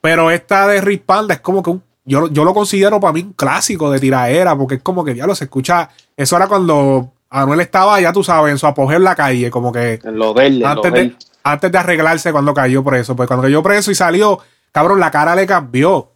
Pero 0.00 0.30
esta 0.30 0.66
de 0.68 0.80
Rip 0.80 1.04
Panda 1.04 1.34
es 1.34 1.40
como 1.40 1.62
que 1.62 1.70
un, 1.70 1.82
yo, 2.04 2.28
yo 2.28 2.44
lo 2.44 2.54
considero 2.54 3.00
para 3.00 3.12
mí 3.12 3.22
un 3.22 3.32
clásico 3.32 3.90
de 3.90 3.98
tiraera, 3.98 4.56
porque 4.56 4.76
es 4.76 4.82
como 4.82 5.04
que 5.04 5.14
ya 5.14 5.26
lo 5.26 5.34
se 5.34 5.44
escucha. 5.44 5.90
Eso 6.16 6.36
era 6.36 6.46
cuando 6.46 7.12
Anuel 7.28 7.60
estaba, 7.60 8.00
ya 8.00 8.12
tú 8.12 8.24
sabes, 8.24 8.52
en 8.52 8.58
su 8.58 8.66
apogeo 8.66 8.96
en 8.96 9.04
la 9.04 9.14
calle, 9.14 9.50
como 9.50 9.72
que 9.72 10.00
En 10.02 10.18
lo 10.18 10.38
en 10.40 10.60
lo 10.60 10.68
antes 10.68 10.92
de 10.92 11.16
antes 11.42 11.72
de 11.72 11.78
arreglarse 11.78 12.32
cuando 12.32 12.54
cayó 12.54 12.82
preso. 12.84 13.16
Pues 13.16 13.26
cuando 13.26 13.42
cayó 13.42 13.62
preso 13.62 13.90
y 13.90 13.94
salió, 13.94 14.38
cabrón, 14.72 15.00
la 15.00 15.10
cara 15.10 15.34
le 15.34 15.46
cambió. 15.46 16.10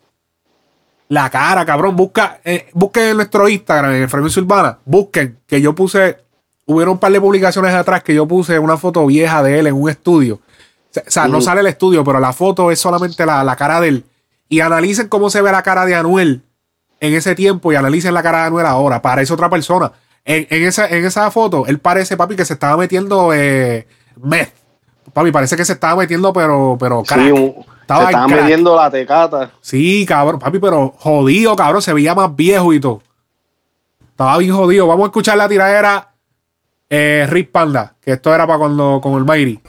La 1.08 1.30
cara, 1.30 1.64
cabrón. 1.64 1.96
Busca, 1.96 2.40
eh, 2.44 2.68
busquen 2.72 3.04
en 3.10 3.16
nuestro 3.16 3.48
Instagram, 3.48 3.92
en 3.92 4.08
Frecuencia 4.08 4.42
Urbana. 4.42 4.78
Busquen 4.84 5.38
que 5.46 5.60
yo 5.60 5.74
puse. 5.74 6.23
Hubieron 6.66 6.92
un 6.94 6.98
par 6.98 7.12
de 7.12 7.20
publicaciones 7.20 7.74
atrás 7.74 8.02
que 8.02 8.14
yo 8.14 8.26
puse 8.26 8.58
una 8.58 8.76
foto 8.76 9.04
vieja 9.06 9.42
de 9.42 9.58
él 9.58 9.66
en 9.66 9.74
un 9.74 9.90
estudio. 9.90 10.40
O 10.96 11.00
sea, 11.10 11.26
no 11.28 11.40
sale 11.40 11.60
el 11.60 11.66
estudio, 11.66 12.04
pero 12.04 12.20
la 12.20 12.32
foto 12.32 12.70
es 12.70 12.78
solamente 12.80 13.26
la, 13.26 13.42
la 13.44 13.56
cara 13.56 13.80
de 13.80 13.88
él. 13.88 14.04
Y 14.48 14.60
analicen 14.60 15.08
cómo 15.08 15.28
se 15.30 15.42
ve 15.42 15.50
la 15.52 15.62
cara 15.62 15.84
de 15.84 15.94
Anuel 15.94 16.42
en 17.00 17.14
ese 17.14 17.34
tiempo 17.34 17.72
y 17.72 17.76
analicen 17.76 18.14
la 18.14 18.22
cara 18.22 18.42
de 18.42 18.44
Anuel 18.46 18.66
ahora. 18.66 19.02
Parece 19.02 19.32
otra 19.32 19.50
persona. 19.50 19.92
En, 20.24 20.46
en 20.48 20.62
esa, 20.66 20.86
en 20.88 21.04
esa 21.04 21.30
foto, 21.30 21.66
él 21.66 21.78
parece, 21.80 22.16
papi, 22.16 22.36
que 22.36 22.44
se 22.44 22.54
estaba 22.54 22.76
metiendo 22.76 23.34
eh, 23.34 23.86
meth. 24.22 24.52
Papi, 25.12 25.30
parece 25.32 25.56
que 25.56 25.64
se 25.66 25.74
estaba 25.74 25.96
metiendo, 25.96 26.32
pero, 26.32 26.76
pero 26.80 27.02
crack. 27.02 27.20
Sí, 27.20 27.30
un- 27.32 27.54
Estaba 27.82 28.06
se 28.06 28.12
crack. 28.12 28.30
metiendo 28.30 28.74
la 28.74 28.90
tecata. 28.90 29.50
Sí, 29.60 30.06
cabrón, 30.06 30.38
papi, 30.40 30.58
pero 30.58 30.94
jodido, 30.98 31.54
cabrón. 31.56 31.82
Se 31.82 31.92
veía 31.92 32.14
más 32.14 32.34
viejo 32.34 32.72
y 32.72 32.80
todo. 32.80 33.02
Estaba 34.10 34.38
bien 34.38 34.54
jodido. 34.54 34.86
Vamos 34.86 35.04
a 35.04 35.06
escuchar 35.08 35.36
la 35.36 35.48
tiradera 35.48 36.13
eh, 36.90 37.26
Rick 37.28 37.50
Panda, 37.50 37.94
que 38.00 38.12
esto 38.12 38.34
era 38.34 38.46
para 38.46 38.58
cuando 38.58 39.00
con 39.02 39.14
el 39.14 39.24
Mayri. 39.24 39.60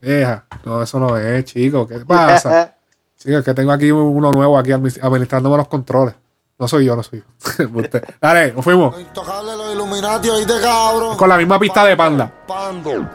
Deja. 0.00 0.46
No, 0.64 0.82
eso 0.82 0.98
no 0.98 1.16
es, 1.16 1.44
chico. 1.44 1.86
¿Qué 1.86 1.98
pasa? 2.00 2.76
Sí, 3.20 3.34
es 3.34 3.44
que 3.44 3.52
tengo 3.52 3.70
aquí 3.70 3.90
uno 3.92 4.30
nuevo 4.32 4.56
aquí 4.56 4.70
admi- 4.70 4.98
administrándome 5.02 5.58
los 5.58 5.68
controles. 5.68 6.14
No 6.58 6.66
soy 6.66 6.86
yo, 6.86 6.96
no 6.96 7.02
soy 7.02 7.22
yo. 7.58 7.68
Usted. 7.74 8.02
Dale, 8.18 8.52
nos 8.54 8.64
fuimos. 8.64 8.98
Intocable 8.98 9.54
los 9.58 9.74
Illuminati, 9.74 10.30
oíste 10.30 10.54
cabrón. 10.62 11.18
Con 11.18 11.28
la 11.28 11.36
misma 11.36 11.58
pista 11.58 11.84
de 11.84 11.98
Panda. 11.98 12.32
Pando. 12.46 13.06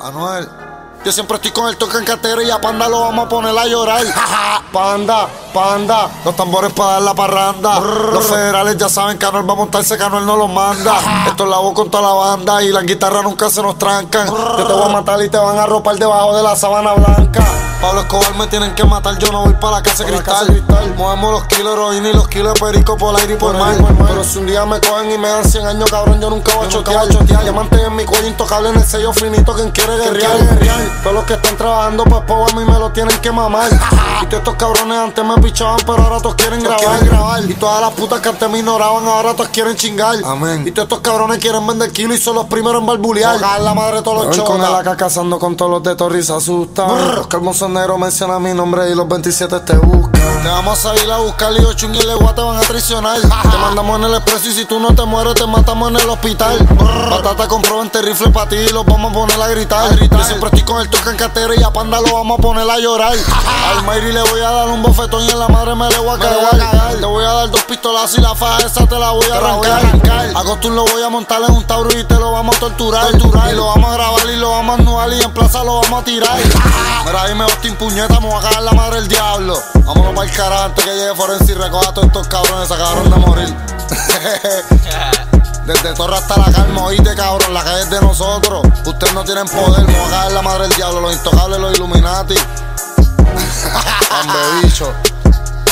Anuel. 0.00 0.48
Yo 1.04 1.10
siempre 1.10 1.34
estoy 1.34 1.50
con 1.50 1.68
el 1.68 1.76
toque 1.76 1.98
en 1.98 2.04
cartera 2.04 2.44
y 2.44 2.50
a 2.50 2.60
Panda 2.60 2.88
lo 2.88 3.00
vamos 3.00 3.26
a 3.26 3.28
poner 3.28 3.58
a 3.58 3.66
llorar. 3.66 4.04
panda, 4.72 5.28
panda. 5.52 6.08
Los 6.24 6.36
tambores 6.36 6.72
para 6.72 6.92
dar 6.92 7.02
la 7.02 7.14
parranda. 7.14 7.80
Los 7.80 8.24
federales 8.24 8.76
ya 8.76 8.88
saben 8.88 9.18
que 9.18 9.26
Anuel 9.26 9.48
va 9.48 9.54
a 9.54 9.56
montarse, 9.56 9.98
que 9.98 10.04
Anuel 10.04 10.24
no 10.24 10.36
los 10.36 10.48
manda. 10.48 11.26
Esto 11.26 11.42
es 11.42 11.50
la 11.50 11.58
voz 11.58 11.74
con 11.74 11.90
toda 11.90 12.04
la 12.04 12.14
banda 12.14 12.62
y 12.62 12.68
las 12.70 12.84
guitarras 12.84 13.24
nunca 13.24 13.50
se 13.50 13.62
nos 13.62 13.76
trancan. 13.78 14.28
Yo 14.28 14.64
te 14.64 14.72
voy 14.72 14.84
a 14.84 14.88
matar 14.88 15.20
y 15.24 15.28
te 15.28 15.38
van 15.38 15.58
a 15.58 15.66
ropar 15.66 15.96
debajo 15.96 16.36
de 16.36 16.42
la 16.44 16.54
sábana 16.54 16.92
blanca. 16.92 17.71
Pablo 17.82 18.02
Escobar 18.02 18.36
me 18.36 18.46
tienen 18.46 18.76
que 18.76 18.84
matar, 18.84 19.18
yo 19.18 19.32
no 19.32 19.42
voy 19.42 19.54
para 19.54 19.78
la 19.78 19.82
casa 19.82 20.04
de 20.04 20.12
cristal. 20.12 20.64
Movemos 20.96 21.32
los 21.32 21.44
kilos 21.46 21.72
heroína 21.72 22.10
y 22.10 22.12
los 22.12 22.28
kilos 22.28 22.54
de 22.54 22.60
perico 22.60 22.96
por 22.96 23.18
aire 23.18 23.34
y 23.34 23.36
por 23.36 23.58
mar. 23.58 23.74
Pero 24.06 24.22
si 24.22 24.38
un 24.38 24.46
día 24.46 24.64
me 24.64 24.78
cogen 24.78 25.10
y 25.10 25.18
me 25.18 25.26
dan 25.26 25.44
100 25.44 25.66
años, 25.66 25.90
cabrón, 25.90 26.20
yo 26.20 26.30
nunca 26.30 26.54
voy 26.54 26.66
a 26.66 26.68
chotear. 26.68 27.08
Diamante 27.42 27.82
en 27.84 27.96
mi 27.96 28.04
cuello 28.04 28.28
intocable 28.28 28.68
en 28.68 28.76
el 28.76 28.84
sello 28.84 29.12
finito, 29.12 29.52
quien 29.54 29.72
quiere 29.72 29.96
guerrear. 29.96 30.38
Todos 31.02 31.12
los 31.12 31.24
que 31.24 31.34
están 31.34 31.56
trabajando, 31.56 32.04
pues 32.04 32.22
po, 32.22 32.46
a 32.48 32.54
mí 32.54 32.64
me 32.64 32.78
lo 32.78 32.92
tienen 32.92 33.18
que 33.18 33.32
mamar. 33.32 33.68
Y 34.22 34.26
todos 34.26 34.38
estos 34.38 34.54
cabrones 34.54 34.96
antes 34.96 35.24
me 35.24 35.36
pichaban, 35.38 35.80
pero 35.84 36.00
ahora 36.00 36.20
todos 36.20 36.36
quieren 36.36 36.62
grabar. 36.62 37.42
Y 37.44 37.54
todas 37.54 37.80
las 37.80 37.90
putas 37.90 38.20
que 38.20 38.28
antes 38.28 38.48
me 38.48 38.60
ignoraban, 38.60 39.04
ahora 39.04 39.34
todos 39.34 39.48
quieren 39.48 39.74
chingar. 39.74 40.14
Amén. 40.24 40.62
Y 40.64 40.70
todos 40.70 40.86
estos 40.86 41.00
cabrones 41.00 41.38
quieren 41.38 41.66
vender 41.66 41.90
kilos 41.90 42.16
y 42.16 42.20
son 42.20 42.36
los 42.36 42.46
primeros 42.46 42.80
en 42.80 42.86
barbulear. 42.86 43.40
la 43.40 43.74
madre 43.74 43.96
de 43.96 44.02
todos 44.02 44.26
los 44.26 44.36
chotas. 44.36 44.56
Con 44.56 44.60
el 44.60 44.88
AK 44.88 44.96
cazando 44.96 45.40
con 45.40 45.56
todos 45.56 45.72
los 45.72 45.82
de 45.82 46.32
asustan. 46.32 47.16
Los 47.16 47.26
negros 47.72 47.98
mencionan 47.98 48.42
mi 48.42 48.52
nombre 48.54 48.90
y 48.90 48.94
los 48.94 49.08
27 49.08 49.60
te 49.60 49.76
buscan. 49.78 50.11
Te 50.42 50.48
vamos 50.48 50.84
a 50.86 50.96
ir 50.96 51.10
a 51.10 51.18
buscar 51.18 51.52
y 51.52 51.64
ocho 51.64 51.88
y 51.92 51.98
el 51.98 52.18
te 52.34 52.42
van 52.42 52.56
a 52.56 52.60
traicionar. 52.60 53.20
Te 53.20 53.58
mandamos 53.58 53.98
en 53.98 54.04
el 54.06 54.14
expreso 54.14 54.48
y 54.48 54.52
si 54.52 54.64
tú 54.64 54.80
no 54.80 54.94
te 54.94 55.04
mueres 55.04 55.34
te 55.34 55.46
matamos 55.46 55.90
en 55.90 55.96
el 56.00 56.08
hospital. 56.08 56.58
Batata 57.10 57.46
compró 57.46 57.78
20 57.78 58.02
rifles 58.02 58.30
para 58.32 58.48
ti 58.48 58.56
y 58.56 58.68
los 58.70 58.84
vamos 58.84 59.12
a 59.12 59.14
poner 59.14 59.40
a 59.40 59.48
gritar. 59.48 59.96
Yo 59.96 60.24
siempre 60.24 60.48
estoy 60.48 60.62
con 60.62 60.80
el 60.80 60.88
toque 60.90 61.10
en 61.10 61.16
cartera 61.16 61.54
y 61.56 61.62
a 61.62 61.70
Panda 61.70 62.00
lo 62.00 62.14
vamos 62.14 62.38
a 62.38 62.42
poner 62.42 62.68
a 62.68 62.78
llorar. 62.78 63.12
Al 63.12 63.84
Mayri 63.84 64.12
le 64.12 64.22
voy 64.22 64.40
a 64.40 64.50
dar 64.50 64.68
un 64.68 64.82
bofetón 64.82 65.22
y 65.24 65.30
en 65.30 65.38
la 65.38 65.48
madre 65.48 65.74
me 65.74 65.88
le 65.88 65.98
voy 65.98 66.16
a 66.16 66.18
cagar. 66.18 66.96
Te 66.98 67.06
voy 67.06 67.24
a 67.24 67.32
dar 67.32 67.50
dos 67.50 67.62
pistolazos 67.62 68.18
y 68.18 68.20
la 68.20 68.34
faja 68.34 68.66
esa 68.66 68.86
te 68.86 68.98
la 68.98 69.10
voy 69.10 69.26
a 69.30 69.36
arrancar. 69.36 70.32
A 70.34 70.42
Costum 70.42 70.74
lo 70.74 70.84
voy 70.86 71.02
a 71.02 71.08
montar 71.08 71.40
en 71.46 71.54
un 71.54 71.64
tauro 71.64 71.96
y 71.96 72.02
te 72.04 72.14
lo 72.14 72.32
vamos 72.32 72.56
a 72.56 72.60
torturar. 72.60 73.06
Y 73.14 73.54
lo 73.54 73.66
vamos 73.66 73.90
a 73.90 73.94
grabar 73.94 74.26
y 74.28 74.36
lo 74.36 74.50
vamos 74.50 74.78
a 74.78 74.82
anuar 74.82 75.12
y 75.12 75.22
en 75.22 75.32
plaza 75.32 75.62
lo 75.62 75.80
vamos 75.80 76.02
a 76.02 76.04
tirar. 76.04 76.38
Mira, 77.04 77.26
dime 77.26 77.44
Austin 77.44 77.76
puñeta, 77.76 78.14
vamos 78.14 78.44
a 78.44 78.48
cagar 78.48 78.62
la 78.64 78.72
madre 78.72 78.96
del 78.96 79.08
diablo. 79.08 79.62
Vámonos 79.84 80.14
para 80.14 80.28
el 80.28 80.36
carajo 80.36 80.62
antes 80.64 80.84
que 80.84 80.90
llegue 80.92 81.14
Forense 81.14 81.52
y 81.52 81.54
recoja 81.54 81.88
a 81.88 81.94
todos 81.94 82.06
estos 82.06 82.28
cabrones, 82.28 82.68
se 82.68 82.74
acabaron 82.74 83.10
de 83.10 83.16
morir. 83.16 83.48
Desde 85.66 85.94
Torre 85.94 86.16
hasta 86.16 86.36
la 86.38 86.50
calma, 86.50 86.82
oíste 86.82 87.14
cabrón, 87.14 87.54
la 87.54 87.62
calle 87.62 87.82
es 87.82 87.90
de 87.90 88.00
nosotros. 88.00 88.66
Ustedes 88.84 89.14
no 89.14 89.22
tienen 89.24 89.46
poder, 89.46 89.86
vamos 89.86 90.08
a 90.08 90.10
cagar 90.10 90.32
la 90.32 90.42
madre 90.42 90.66
del 90.68 90.76
diablo, 90.76 91.00
los 91.00 91.12
intocables, 91.12 91.60
los 91.60 91.76
Illuminati. 91.76 92.34
Hambre 94.10 94.40
bicho. 94.62 94.92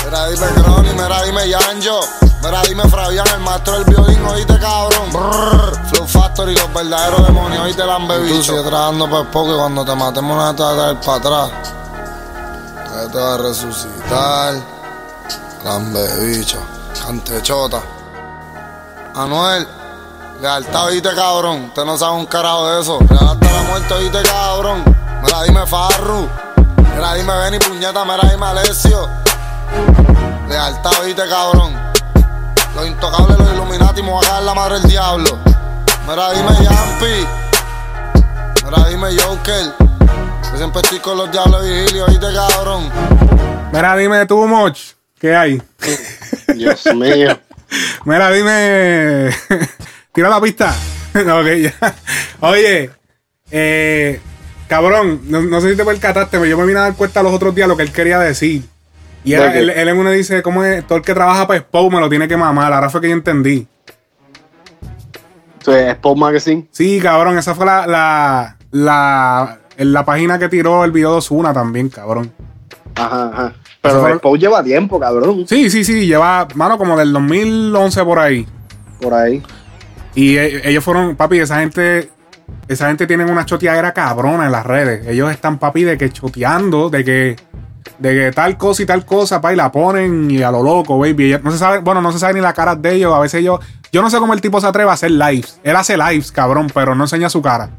Mira, 0.04 0.28
dime 0.28 0.46
Crony, 0.48 0.92
mira, 0.92 1.22
dime 1.22 1.48
Yanjo. 1.48 2.00
Mira, 2.42 2.62
dime 2.62 2.88
Fabián, 2.88 3.26
el 3.34 3.40
maestro 3.40 3.74
del 3.74 3.84
violín, 3.84 4.24
oíste 4.26 4.58
cabrón. 4.58 5.12
Brrr, 5.12 5.86
Flow 5.88 6.06
Factory, 6.06 6.54
los 6.54 6.72
verdaderos 6.72 7.26
demonios, 7.26 7.64
oíste 7.64 7.82
el 7.82 7.90
hambre 7.90 8.18
bicho. 8.20 8.36
Tú 8.36 8.42
sigues 8.44 8.64
trabajando 8.64 9.10
por 9.10 9.26
poco 9.26 9.54
y 9.54 9.58
cuando 9.58 9.84
te 9.84 9.94
matemos 9.94 10.36
no 10.36 10.54
te 10.54 10.62
va 10.62 10.70
a 10.70 10.74
traer 10.74 11.00
para 11.00 11.18
atrás. 11.18 11.50
Te 13.08 13.18
va 13.18 13.34
a 13.34 13.38
resucitar. 13.38 14.54
Lambe 15.64 16.06
bicho, 16.26 16.58
cantechota. 17.04 17.80
Anuel, 19.16 19.66
lealtad, 20.40 20.84
oíste 20.84 21.08
cabrón. 21.14 21.64
Usted 21.68 21.84
no 21.84 21.96
sabe 21.96 22.16
un 22.16 22.26
carajo 22.26 22.68
de 22.68 22.80
eso. 22.82 22.98
Lealtad 23.08 23.52
la 23.52 23.62
muerte, 23.62 23.94
oíste 23.94 24.22
cabrón. 24.22 24.84
Mira, 25.24 25.42
dime 25.42 25.66
Farru. 25.66 26.28
Mira, 26.94 27.14
dime 27.14 27.36
Benny 27.36 27.58
Puñeta, 27.58 28.04
mira, 28.04 28.28
dime 28.30 28.46
Alessio. 28.46 29.08
Lealtad, 30.48 30.92
oíste 31.00 31.28
cabrón. 31.28 31.72
Los 32.76 32.86
intocables, 32.86 33.38
los 33.38 33.52
Illuminati, 33.52 34.02
me 34.02 34.10
voy 34.10 34.26
a 34.26 34.40
la 34.42 34.54
madre 34.54 34.78
del 34.78 34.90
diablo. 34.90 35.38
Mira, 36.06 36.32
dime 36.32 36.52
Yampi. 36.62 37.26
Mira, 38.64 38.88
dime 38.88 39.16
Joker. 39.18 39.79
Yo 40.50 40.56
siempre 40.56 40.82
estoy 40.82 40.98
con 41.00 41.16
los 41.16 41.30
diablos 41.30 41.64
de 41.64 41.82
vigilio, 41.82 42.06
oíste 42.06 42.26
cabrón. 42.34 42.90
Mira, 43.72 43.96
dime 43.96 44.26
tú, 44.26 44.46
Moch. 44.46 44.78
¿Qué 45.18 45.34
hay? 45.34 45.62
Dios 46.54 46.86
mío. 46.94 47.38
Mira, 48.04 48.30
dime. 48.30 49.30
Tira 50.12 50.28
la 50.28 50.40
pista. 50.40 50.74
ok, 51.14 51.46
ya. 51.60 51.94
Oye, 52.40 52.90
eh, 53.50 54.20
Cabrón, 54.70 55.22
no, 55.24 55.42
no 55.42 55.60
sé 55.60 55.72
si 55.72 55.76
te 55.76 55.84
percataste, 55.84 56.38
pero 56.38 56.46
yo 56.46 56.56
me 56.56 56.64
vine 56.64 56.78
a 56.78 56.82
dar 56.82 56.94
cuenta 56.94 57.24
los 57.24 57.32
otros 57.32 57.52
días 57.52 57.66
lo 57.66 57.76
que 57.76 57.82
él 57.82 57.90
quería 57.90 58.20
decir. 58.20 58.62
Y 59.24 59.32
él, 59.32 59.68
él 59.68 59.88
en 59.88 59.98
uno 59.98 60.12
dice, 60.12 60.44
¿cómo 60.44 60.64
es? 60.64 60.86
Todo 60.86 60.98
el 60.98 61.04
que 61.04 61.12
trabaja 61.12 61.48
para 61.48 61.58
Expo 61.58 61.90
me 61.90 61.98
lo 61.98 62.08
tiene 62.08 62.28
que 62.28 62.36
mamar. 62.36 62.72
Ahora 62.72 62.88
fue 62.88 63.00
que 63.00 63.08
yo 63.08 63.14
entendí. 63.14 63.66
Entonces, 65.58 65.88
Sport 65.88 66.16
Magazine. 66.16 66.68
Sí, 66.70 67.00
cabrón, 67.00 67.36
esa 67.36 67.56
fue 67.56 67.66
la, 67.66 67.84
la, 67.88 68.58
la, 68.70 69.58
en 69.80 69.92
la 69.92 70.04
página 70.04 70.38
que 70.38 70.48
tiró 70.48 70.84
el 70.84 70.92
video 70.92 71.12
de 71.12 71.16
Osuna 71.18 71.52
también, 71.52 71.88
cabrón. 71.88 72.30
Ajá, 72.94 73.30
ajá. 73.32 73.52
Pero 73.80 74.00
fue- 74.02 74.12
Sport 74.12 74.40
lleva 74.40 74.62
tiempo, 74.62 75.00
cabrón. 75.00 75.46
Sí, 75.48 75.70
sí, 75.70 75.84
sí, 75.84 76.06
lleva, 76.06 76.46
mano, 76.54 76.76
como 76.76 76.98
del 76.98 77.12
2011 77.12 78.04
por 78.04 78.18
ahí. 78.18 78.46
Por 79.00 79.14
ahí. 79.14 79.42
Y 80.14 80.36
e- 80.36 80.68
ellos 80.68 80.84
fueron, 80.84 81.16
papi, 81.16 81.38
esa 81.38 81.60
gente, 81.60 82.10
esa 82.68 82.88
gente 82.88 83.06
tiene 83.06 83.24
una 83.24 83.46
choteadera 83.46 83.92
cabrona 83.94 84.44
en 84.46 84.52
las 84.52 84.66
redes. 84.66 85.06
Ellos 85.06 85.30
están, 85.30 85.58
papi, 85.58 85.84
de 85.84 85.96
que 85.96 86.10
choteando, 86.10 86.90
de 86.90 87.04
que, 87.04 87.36
de 87.98 88.10
que 88.14 88.32
tal 88.32 88.58
cosa 88.58 88.82
y 88.82 88.86
tal 88.86 89.06
cosa, 89.06 89.40
pa, 89.40 89.52
y 89.52 89.56
la 89.56 89.72
ponen 89.72 90.30
y 90.30 90.42
a 90.42 90.50
lo 90.50 90.62
loco, 90.62 90.98
baby. 90.98 91.38
No 91.42 91.50
se 91.50 91.56
sabe, 91.58 91.78
bueno, 91.78 92.02
no 92.02 92.12
se 92.12 92.18
sabe 92.18 92.34
ni 92.34 92.40
la 92.40 92.52
cara 92.52 92.74
de 92.76 92.94
ellos. 92.96 93.14
A 93.14 93.20
veces 93.20 93.40
ellos, 93.40 93.60
yo 93.92 94.02
no 94.02 94.10
sé 94.10 94.18
cómo 94.18 94.34
el 94.34 94.42
tipo 94.42 94.60
se 94.60 94.66
atreve 94.66 94.90
a 94.90 94.94
hacer 94.94 95.12
lives. 95.12 95.58
Él 95.64 95.74
hace 95.76 95.96
lives, 95.96 96.30
cabrón, 96.32 96.66
pero 96.74 96.94
no 96.94 97.04
enseña 97.04 97.30
su 97.30 97.40
cara. 97.40 97.70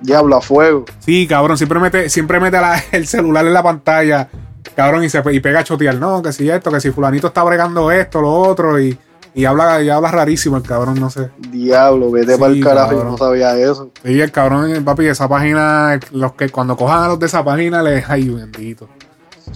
Diablo 0.00 0.36
a 0.36 0.40
fuego. 0.40 0.84
Sí, 1.00 1.26
cabrón, 1.26 1.56
siempre 1.56 1.78
mete, 1.80 2.08
siempre 2.10 2.38
mete 2.40 2.60
la- 2.60 2.82
el 2.92 3.06
celular 3.06 3.46
en 3.46 3.52
la 3.54 3.62
pantalla, 3.62 4.28
cabrón, 4.74 5.04
y 5.04 5.08
se 5.08 5.22
y 5.32 5.40
pega 5.40 5.60
a 5.60 5.64
chotear. 5.64 5.96
No, 5.96 6.22
que 6.22 6.32
si 6.32 6.48
esto, 6.50 6.70
que 6.70 6.80
si 6.80 6.90
fulanito 6.90 7.28
está 7.28 7.42
bregando 7.42 7.90
esto, 7.90 8.20
lo 8.20 8.32
otro, 8.32 8.78
y, 8.80 8.98
y 9.34 9.44
habla, 9.44 9.82
y 9.82 9.88
habla 9.90 10.10
rarísimo 10.10 10.56
el 10.58 10.62
cabrón, 10.62 10.98
no 11.00 11.08
sé. 11.10 11.30
Diablo, 11.50 12.10
vete 12.10 12.34
Sí, 12.34 12.40
para 12.40 12.52
el 12.52 12.62
carajo, 12.64 12.92
yo 12.92 13.04
no 13.04 13.16
sabía 13.16 13.56
eso. 13.58 13.90
Sí, 14.04 14.20
el 14.20 14.30
cabrón, 14.32 14.84
papi, 14.84 15.06
esa 15.06 15.28
página, 15.28 15.98
los 16.12 16.32
que 16.34 16.48
cuando 16.50 16.76
cojan 16.76 17.02
a 17.04 17.08
los 17.08 17.18
de 17.18 17.26
esa 17.26 17.44
página, 17.44 17.82
les, 17.82 18.08
ay, 18.08 18.28
bendito. 18.28 18.88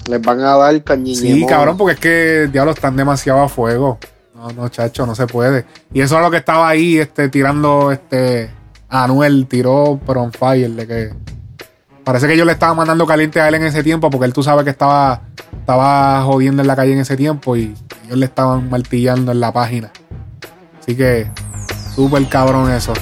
Les 0.08 0.22
van 0.22 0.40
a 0.40 0.56
dar 0.56 0.82
cañiñe. 0.84 1.16
Sí, 1.16 1.46
cabrón, 1.46 1.76
porque 1.76 1.94
es 1.94 2.00
que, 2.00 2.48
diablo, 2.52 2.72
están 2.72 2.96
demasiado 2.96 3.40
a 3.42 3.48
fuego. 3.48 3.98
No, 4.34 4.48
no, 4.52 4.68
chacho, 4.70 5.04
no 5.04 5.14
se 5.14 5.26
puede. 5.26 5.66
Y 5.92 6.00
eso 6.00 6.16
es 6.16 6.22
lo 6.22 6.30
que 6.30 6.38
estaba 6.38 6.66
ahí, 6.68 6.96
este, 6.98 7.28
tirando, 7.28 7.90
este, 7.92 8.50
Anuel 8.90 9.46
tiró, 9.46 10.00
pero 10.04 10.22
on 10.22 10.32
fire, 10.32 10.70
de 10.70 10.86
que 10.86 11.14
parece 12.04 12.26
que 12.26 12.36
yo 12.36 12.44
le 12.44 12.52
estaba 12.52 12.74
mandando 12.74 13.06
caliente 13.06 13.40
a 13.40 13.48
él 13.48 13.54
en 13.54 13.62
ese 13.62 13.84
tiempo, 13.84 14.10
porque 14.10 14.26
él 14.26 14.32
tú 14.32 14.42
sabes 14.42 14.64
que 14.64 14.70
estaba, 14.70 15.22
estaba 15.60 16.22
jodiendo 16.24 16.60
en 16.60 16.68
la 16.68 16.74
calle 16.74 16.92
en 16.92 16.98
ese 16.98 17.16
tiempo 17.16 17.56
y 17.56 17.74
ellos 18.06 18.18
le 18.18 18.26
estaban 18.26 18.68
martillando 18.68 19.30
en 19.30 19.40
la 19.40 19.52
página. 19.52 19.92
Así 20.80 20.96
que, 20.96 21.30
súper 21.94 22.28
cabrón 22.28 22.70
eso. 22.72 22.92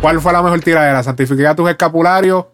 ¿Cuál 0.00 0.20
fue 0.20 0.32
la 0.32 0.42
mejor 0.42 0.60
tiradera? 0.60 1.02
¿Santificar 1.02 1.54
tus 1.54 1.70
escapularios? 1.70 2.46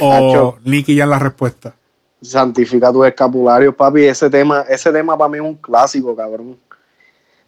¿O. 0.00 0.56
Nicky 0.64 0.94
ya 0.94 1.04
en 1.04 1.10
la 1.10 1.18
respuesta? 1.18 1.74
Santifica 2.22 2.92
tus 2.92 3.06
escapularios, 3.06 3.74
papi. 3.74 4.04
Ese 4.04 4.30
tema, 4.30 4.64
ese 4.68 4.90
tema 4.90 5.18
para 5.18 5.28
mí 5.28 5.36
es 5.36 5.42
un 5.42 5.56
clásico, 5.56 6.16
cabrón. 6.16 6.56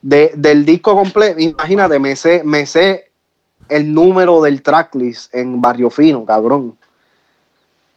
De, 0.03 0.33
del 0.35 0.65
disco 0.65 0.95
completo, 0.95 1.39
imagínate, 1.39 1.99
me 1.99 2.17
sé, 2.17 2.43
me 2.45 2.67
sé 2.67 3.10
el 3.71 3.93
número 3.93 4.43
del 4.43 4.63
tracklist 4.63 5.35
en 5.35 5.61
Barrio 5.61 5.91
Fino, 5.91 6.25
cabrón. 6.25 6.77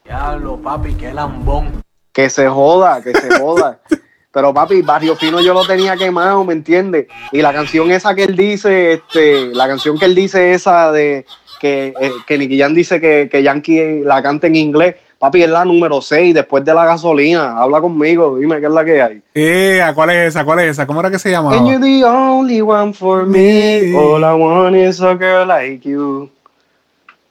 Diablo, 0.06 0.58
papi, 0.58 0.94
qué 0.94 1.14
lambón. 1.14 1.84
Que 2.12 2.30
se 2.30 2.48
joda, 2.48 3.02
que 3.02 3.12
se 3.14 3.40
joda. 3.40 3.80
Pero 4.32 4.54
papi, 4.54 4.82
Barrio 4.82 5.16
Fino 5.16 5.42
yo 5.42 5.54
lo 5.54 5.66
tenía 5.66 5.96
quemado, 5.96 6.44
¿me 6.44 6.54
entiendes? 6.54 7.08
Y 7.32 7.42
la 7.42 7.54
canción 7.54 7.92
esa 7.92 8.16
que 8.16 8.24
él 8.24 8.36
dice, 8.36 8.94
este, 8.94 9.48
la 9.54 9.68
canción 9.68 9.98
que 10.00 10.06
él 10.06 10.16
dice 10.16 10.54
esa 10.54 10.92
de 10.92 11.26
que, 11.60 11.94
eh, 12.00 12.12
que 12.26 12.38
Nicky 12.38 12.60
Jam 12.60 12.74
dice 12.74 13.00
que, 13.00 13.30
que 13.32 13.44
Yankee 13.44 14.02
la 14.04 14.24
canta 14.24 14.48
en 14.48 14.56
inglés, 14.56 14.96
papi, 15.24 15.42
es 15.42 15.50
la 15.50 15.64
número 15.64 16.02
6, 16.02 16.34
después 16.34 16.66
de 16.66 16.74
la 16.74 16.84
gasolina. 16.84 17.58
Habla 17.58 17.80
conmigo, 17.80 18.38
dime 18.38 18.60
qué 18.60 18.66
es 18.66 18.72
la 18.74 18.84
que 18.84 19.02
hay. 19.02 19.22
Eh, 19.34 19.82
¿cuál 19.96 20.10
es 20.10 20.28
esa? 20.28 20.44
¿Cuál 20.44 20.60
es 20.60 20.72
esa? 20.72 20.86
¿Cómo 20.86 21.00
era 21.00 21.10
que 21.10 21.18
se 21.18 21.32
llamaba? 21.32 21.56
And 21.56 21.66
you're 21.66 21.80
the 21.80 22.04
only 22.04 22.62
one 22.62 22.94
for 22.94 23.26
me. 23.26 23.96
All 23.96 24.22
I 24.22 24.34
want 24.34 24.76
is 24.76 25.00
a 25.00 25.16
girl 25.16 25.48
like 25.48 25.88
you. 25.88 26.30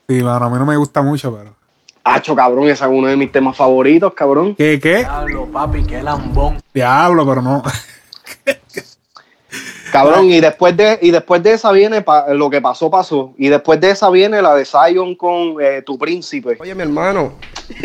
Sí, 0.08 0.22
mano, 0.22 0.46
a 0.46 0.48
mí 0.48 0.58
no 0.58 0.64
me 0.64 0.76
gusta 0.78 1.02
mucho, 1.02 1.36
pero. 1.36 1.54
Hacho, 2.02 2.34
cabrón, 2.34 2.64
ese 2.64 2.82
es 2.82 2.90
uno 2.90 3.08
de 3.08 3.16
mis 3.16 3.30
temas 3.30 3.54
favoritos, 3.54 4.14
cabrón. 4.14 4.54
¿Qué, 4.54 4.80
qué? 4.80 5.00
Diablo, 5.00 5.48
papi, 5.52 5.84
qué 5.84 6.02
lambón. 6.02 6.62
Diablo, 6.72 7.26
pero 7.26 7.42
no. 7.42 7.62
Cabrón, 9.92 10.24
y 10.30 10.40
después 10.40 10.76
de, 10.76 10.98
y 11.02 11.10
después 11.10 11.42
de 11.42 11.52
esa 11.52 11.70
viene 11.70 12.00
pa- 12.02 12.32
lo 12.32 12.48
que 12.50 12.60
pasó, 12.60 12.90
pasó. 12.90 13.34
Y 13.36 13.48
después 13.48 13.78
de 13.80 13.90
esa 13.90 14.08
viene 14.10 14.40
la 14.40 14.54
de 14.54 14.64
Zion 14.64 15.14
con 15.14 15.56
eh, 15.60 15.82
tu 15.84 15.98
príncipe. 15.98 16.56
Oye, 16.60 16.74
mi 16.74 16.82
hermano, 16.82 17.34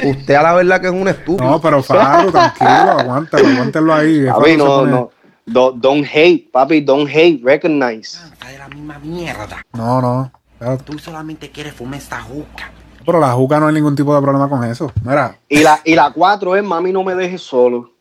usted 0.04 0.36
a 0.36 0.42
la 0.44 0.54
verdad 0.54 0.80
que 0.82 0.88
es 0.88 0.94
un 0.94 1.08
estúpido. 1.08 1.50
No, 1.50 1.60
pero 1.62 1.84
Faro, 1.84 2.32
tranquilo, 2.32 2.70
aguántalo, 3.00 3.48
aguántelo 3.48 3.94
ahí. 3.94 4.22
se 4.22 4.58
no, 4.58 4.66
pone- 4.66 4.92
no. 4.92 5.12
Do- 5.46 5.72
don't 5.72 6.06
hate, 6.14 6.50
papi, 6.52 6.82
don't 6.82 7.10
hate, 7.10 7.42
recognize. 7.44 8.18
Está 8.34 8.48
de 8.50 8.58
la 8.58 8.68
misma 8.70 9.00
mierda. 9.00 9.62
No, 9.74 10.02
no. 10.02 10.32
Claro, 10.60 10.78
Tú 10.80 10.98
solamente 11.00 11.52
quieres 11.52 11.74
fumar 11.74 12.00
esta 12.00 12.22
juca. 12.22 12.72
Pero 13.06 13.20
la 13.20 13.32
juca 13.32 13.60
no 13.60 13.68
hay 13.68 13.74
ningún 13.74 13.96
tipo 13.96 14.14
de 14.16 14.22
problema 14.22 14.50
con 14.50 14.64
eso. 14.66 14.92
Mira, 15.04 15.38
Y 15.48 15.60
la, 15.60 15.80
y 15.86 15.96
la 15.96 16.12
cuatro 16.12 16.56
es 16.56 16.64
Mami, 16.64 16.92
no 16.92 17.04
me 17.04 17.16
dejes 17.16 17.42
solo. 17.42 17.92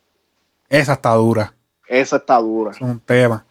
esa 0.69 0.95
está 0.95 1.13
dura. 1.15 1.53
Esa 1.89 2.17
está 2.17 2.39
dura. 2.39 2.73
Es 2.73 2.81
un 2.81 2.99
tema. 2.99 3.45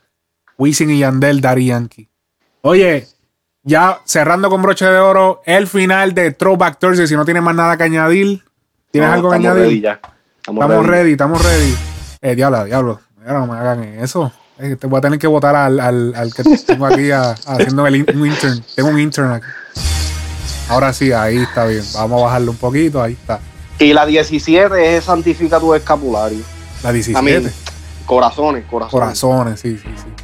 Wisin 0.58 0.89
y 0.91 1.00
Yandel, 1.00 1.41
Daddy 1.41 1.68
Yankee. 1.68 2.10
Oye, 2.62 3.08
ya 3.63 4.00
cerrando 4.06 4.50
con 4.50 4.62
broche 4.62 4.86
de 4.86 4.98
oro, 4.98 5.41
el 5.46 5.68
final 5.68 6.13
de 6.13 6.32
Throwback 6.32 6.80
Thursday. 6.80 7.08
Si 7.08 7.15
no 7.15 7.26
tienes 7.26 7.44
más 7.44 7.56
nada 7.56 7.78
que 7.78 7.84
añadir, 7.84 8.44
¿tienes 8.91 9.10
No, 9.10 9.13
algo 9.15 9.30
que 9.32 9.38
estamos 9.38 9.58
añadir? 9.58 9.70
ready 9.70 9.82
ya. 9.82 10.00
Estamos, 10.38 10.63
Estamos 10.63 10.86
ready. 10.86 10.98
ready, 11.02 11.12
estamos 11.12 11.44
ready. 11.44 11.76
Eh, 12.22 12.36
diablo, 12.36 12.65
diablo. 12.65 13.02
No 13.26 13.48
me 13.48 13.58
hagan 13.58 13.84
eso. 13.84 14.32
Eh, 14.58 14.78
te 14.80 14.88
voy 14.88 15.00
a 15.00 15.02
tener 15.02 15.20
que 15.20 15.28
votar 15.28 15.56
al, 15.56 15.80
al, 15.80 16.13
al 16.15 16.34
que 16.34 16.44
tengo 16.65 16.86
aquí 16.86 17.12
a- 17.12 17.32
haciendo 17.32 17.86
el 17.88 17.96
in- 17.98 18.06
un 18.15 18.28
intern. 18.28 18.63
Tengo 18.76 18.89
un 18.89 19.00
intern 19.00 19.32
aquí. 19.32 19.48
Ahora 20.70 20.94
sí, 20.94 21.12
ahí 21.12 21.38
está 21.38 21.65
bien. 21.65 21.84
Vamos 21.94 22.22
a 22.22 22.26
bajarlo 22.26 22.52
un 22.52 22.58
poquito, 22.58 23.02
ahí 23.02 23.13
está. 23.13 23.39
Y 23.80 23.94
la 23.94 24.06
17 24.06 24.96
es 24.98 25.04
Santifica 25.04 25.60
tu 25.60 25.74
escapulario. 25.76 26.39
La 26.84 26.89
A 26.89 26.91
mí, 26.94 27.00
17. 27.00 27.52
corazones, 28.06 28.63
corazones. 28.65 28.91
Corazones, 28.91 29.60
sí, 29.60 29.78
sí, 29.78 29.89
sí. 29.96 30.14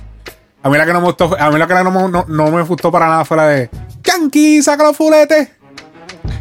A 0.64 0.70
mí 0.70 0.78
la 0.78 0.86
que 0.86 0.94
no 0.94 1.00
me 1.02 1.08
gustó, 1.08 1.36
a 1.40 1.50
mí 1.50 1.58
la 1.58 1.68
que 1.68 1.74
no, 1.74 1.92
me- 1.92 2.08
no, 2.10 2.26
no 2.28 2.52
me 2.52 2.62
gustó 2.64 2.92
para 2.92 3.08
nada 3.08 3.26
fue 3.26 3.38
la 3.38 3.48
de 3.48 3.70
Yankee, 4.04 4.62
saca 4.62 4.84
los 4.84 4.96
fuletes. 4.96 5.50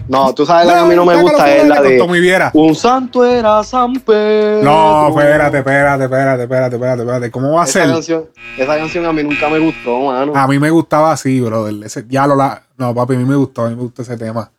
No, 0.09 0.35
tú 0.35 0.44
sabes 0.44 0.66
la 0.66 0.74
que 0.74 0.78
a 0.80 0.85
mí 0.85 0.94
no 0.96 1.04
me 1.06 1.14
gusta, 1.22 1.54
es 1.54 1.66
la 1.68 1.80
de. 1.80 2.50
Un 2.52 2.74
santo 2.74 3.24
era 3.24 3.62
San 3.62 3.94
Pedro. 3.94 4.64
No, 4.64 5.09
espérate, 5.09 5.59
espérate, 5.59 6.04
espérate, 6.04 6.42
espérate, 6.42 6.74
espérate, 6.74 7.02
espérate. 7.02 7.30
¿Cómo 7.30 7.52
va 7.52 7.62
a 7.62 7.64
Esa 7.64 7.85
ser? 7.85 7.90
canción, 7.92 8.24
esa 8.59 8.76
canción 8.76 9.06
a 9.06 9.12
mí 9.12 9.22
nunca 9.22 9.48
me 9.48 9.59
gustó, 9.61 10.00
mano. 10.06 10.33
A 10.35 10.46
mí 10.48 10.59
me 10.59 10.68
gustaba 10.70 11.12
así, 11.12 11.40
brother. 11.40 11.74
Ese- 11.85 12.04
ya 12.09 12.26
lo 12.26 12.35
la. 12.35 12.62
No, 12.76 12.92
papi, 12.94 13.14
a 13.14 13.18
mí 13.18 13.24
me 13.24 13.37
gustó, 13.37 13.62
a 13.64 13.68
mí 13.70 13.76
me 13.76 13.83
gustó 13.83 14.02
ese 14.02 14.16
tema. 14.16 14.50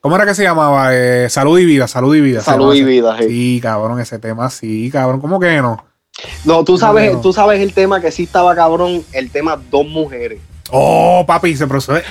¿Cómo 0.00 0.16
era 0.16 0.26
que 0.26 0.34
se 0.34 0.42
llamaba? 0.42 0.94
Eh, 0.94 1.28
salud 1.30 1.58
y 1.58 1.64
vida, 1.64 1.88
salud 1.88 2.14
y 2.14 2.20
vida. 2.20 2.42
Salud 2.42 2.74
y 2.74 2.84
vida, 2.84 3.16
sí. 3.18 3.24
Sí, 3.28 3.60
cabrón, 3.62 3.98
ese 4.00 4.18
tema 4.18 4.50
sí, 4.50 4.90
cabrón. 4.92 5.18
¿Cómo 5.20 5.40
que 5.40 5.62
no? 5.62 5.82
No, 6.44 6.64
tú 6.64 6.78
sabes, 6.78 7.12
No. 7.14 7.20
tú 7.20 7.32
sabes 7.32 7.60
el 7.60 7.72
tema 7.74 8.00
que 8.00 8.10
sí 8.12 8.24
estaba 8.24 8.54
cabrón, 8.54 9.02
el 9.12 9.30
tema 9.30 9.60
Dos 9.70 9.86
Mujeres. 9.86 10.40
Oh, 10.70 11.24
papi, 11.26 11.56
se 11.56 11.66
procede. 11.66 12.02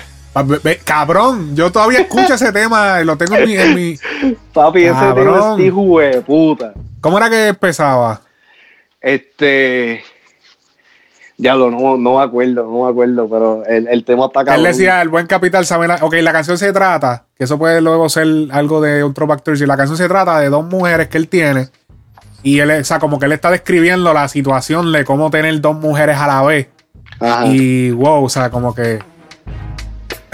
Ve- 0.46 0.60
ve- 0.64 0.80
Cabrón, 0.84 1.56
yo 1.56 1.72
todavía 1.72 2.00
escucho 2.00 2.34
ese 2.34 2.52
tema, 2.52 3.00
lo 3.02 3.16
tengo 3.18 3.36
en 3.36 3.46
mi, 3.46 3.56
en 3.56 3.76
mi- 3.76 3.98
Papi, 4.54 4.84
ese 4.86 5.14
tema 5.14 5.56
es 5.58 5.58
de 5.58 6.22
puta. 6.26 6.74
¿Cómo 7.02 7.18
era 7.18 7.30
que 7.30 7.48
empezaba? 7.50 8.22
Este. 9.00 10.04
Diablo, 11.38 11.72
no, 11.72 11.98
no 11.98 12.18
me 12.20 12.24
acuerdo, 12.24 12.64
no 12.64 12.84
me 12.86 12.90
acuerdo, 12.90 13.28
pero 13.28 13.66
el, 13.66 13.88
el 13.88 14.06
tema 14.06 14.28
está 14.28 14.42
Él 14.42 14.46
cabrón. 14.46 14.64
decía, 14.66 15.02
el 15.02 15.10
buen 15.10 15.26
capital 15.28 15.66
sabe 15.66 15.88
la... 15.88 15.96
Ok, 16.02 16.14
la 16.22 16.32
canción 16.32 16.58
se 16.60 16.72
trata, 16.72 17.26
que 17.36 17.44
eso 17.46 17.58
puede 17.58 17.82
luego 17.82 18.08
ser 18.08 18.28
algo 18.52 18.80
de 18.82 19.02
otro 19.04 19.28
factor. 19.28 19.58
Si 19.58 19.66
la 19.66 19.76
canción 19.76 19.98
se 19.98 20.08
trata 20.08 20.40
de 20.40 20.50
dos 20.50 20.64
mujeres 20.66 21.08
que 21.10 21.18
él 21.18 21.28
tiene, 21.28 21.70
y 22.44 22.60
él, 22.60 22.70
o 22.72 22.84
sea, 22.84 23.00
como 23.00 23.20
que 23.20 23.26
él 23.26 23.32
está 23.32 23.50
describiendo 23.50 24.14
la 24.14 24.28
situación 24.28 24.92
de 24.92 25.06
cómo 25.06 25.32
tener 25.32 25.60
dos 25.62 25.76
mujeres 25.76 26.18
a 26.18 26.28
la 26.28 26.42
vez. 26.44 26.68
Ajá. 27.20 27.46
Y 27.48 27.92
wow, 27.92 28.26
o 28.26 28.30
sea, 28.30 28.50
como 28.50 28.76
que 28.76 29.00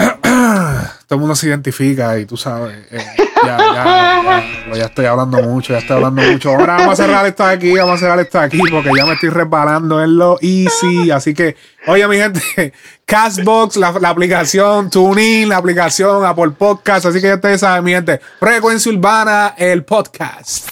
todo 1.06 1.16
el 1.16 1.18
mundo 1.18 1.34
se 1.34 1.48
identifica 1.48 2.18
y 2.18 2.24
tú 2.24 2.36
sabes, 2.36 2.76
eh, 2.90 3.04
ya, 3.44 3.58
ya, 3.74 4.42
ya, 4.74 4.84
estoy 4.86 5.06
hablando 5.06 5.42
mucho, 5.42 5.72
ya 5.72 5.78
estoy 5.78 5.96
hablando 5.96 6.22
mucho. 6.22 6.50
Ahora 6.50 6.76
vamos 6.78 6.98
a 6.98 7.04
cerrar 7.04 7.26
esto 7.26 7.44
aquí, 7.44 7.72
vamos 7.74 7.94
a 7.94 7.98
cerrar 7.98 8.20
esto 8.20 8.38
aquí 8.38 8.58
porque 8.70 8.90
ya 8.96 9.04
me 9.06 9.14
estoy 9.14 9.28
resbalando 9.28 10.02
en 10.02 10.16
lo 10.16 10.38
easy. 10.40 11.10
Así 11.10 11.34
que, 11.34 11.56
oye, 11.86 12.06
mi 12.08 12.16
gente, 12.16 12.72
Castbox, 13.04 13.76
la, 13.76 13.92
la 14.00 14.08
aplicación 14.08 14.90
TuneIn, 14.90 15.48
la 15.48 15.58
aplicación 15.58 16.24
Apple 16.24 16.50
Podcast. 16.50 17.06
Así 17.06 17.20
que 17.20 17.28
ya 17.28 17.34
ustedes 17.34 17.60
saben, 17.60 17.84
mi 17.84 17.92
gente, 17.92 18.20
Frecuencia 18.38 18.92
Urbana, 18.92 19.54
el 19.58 19.84
podcast. 19.84 20.68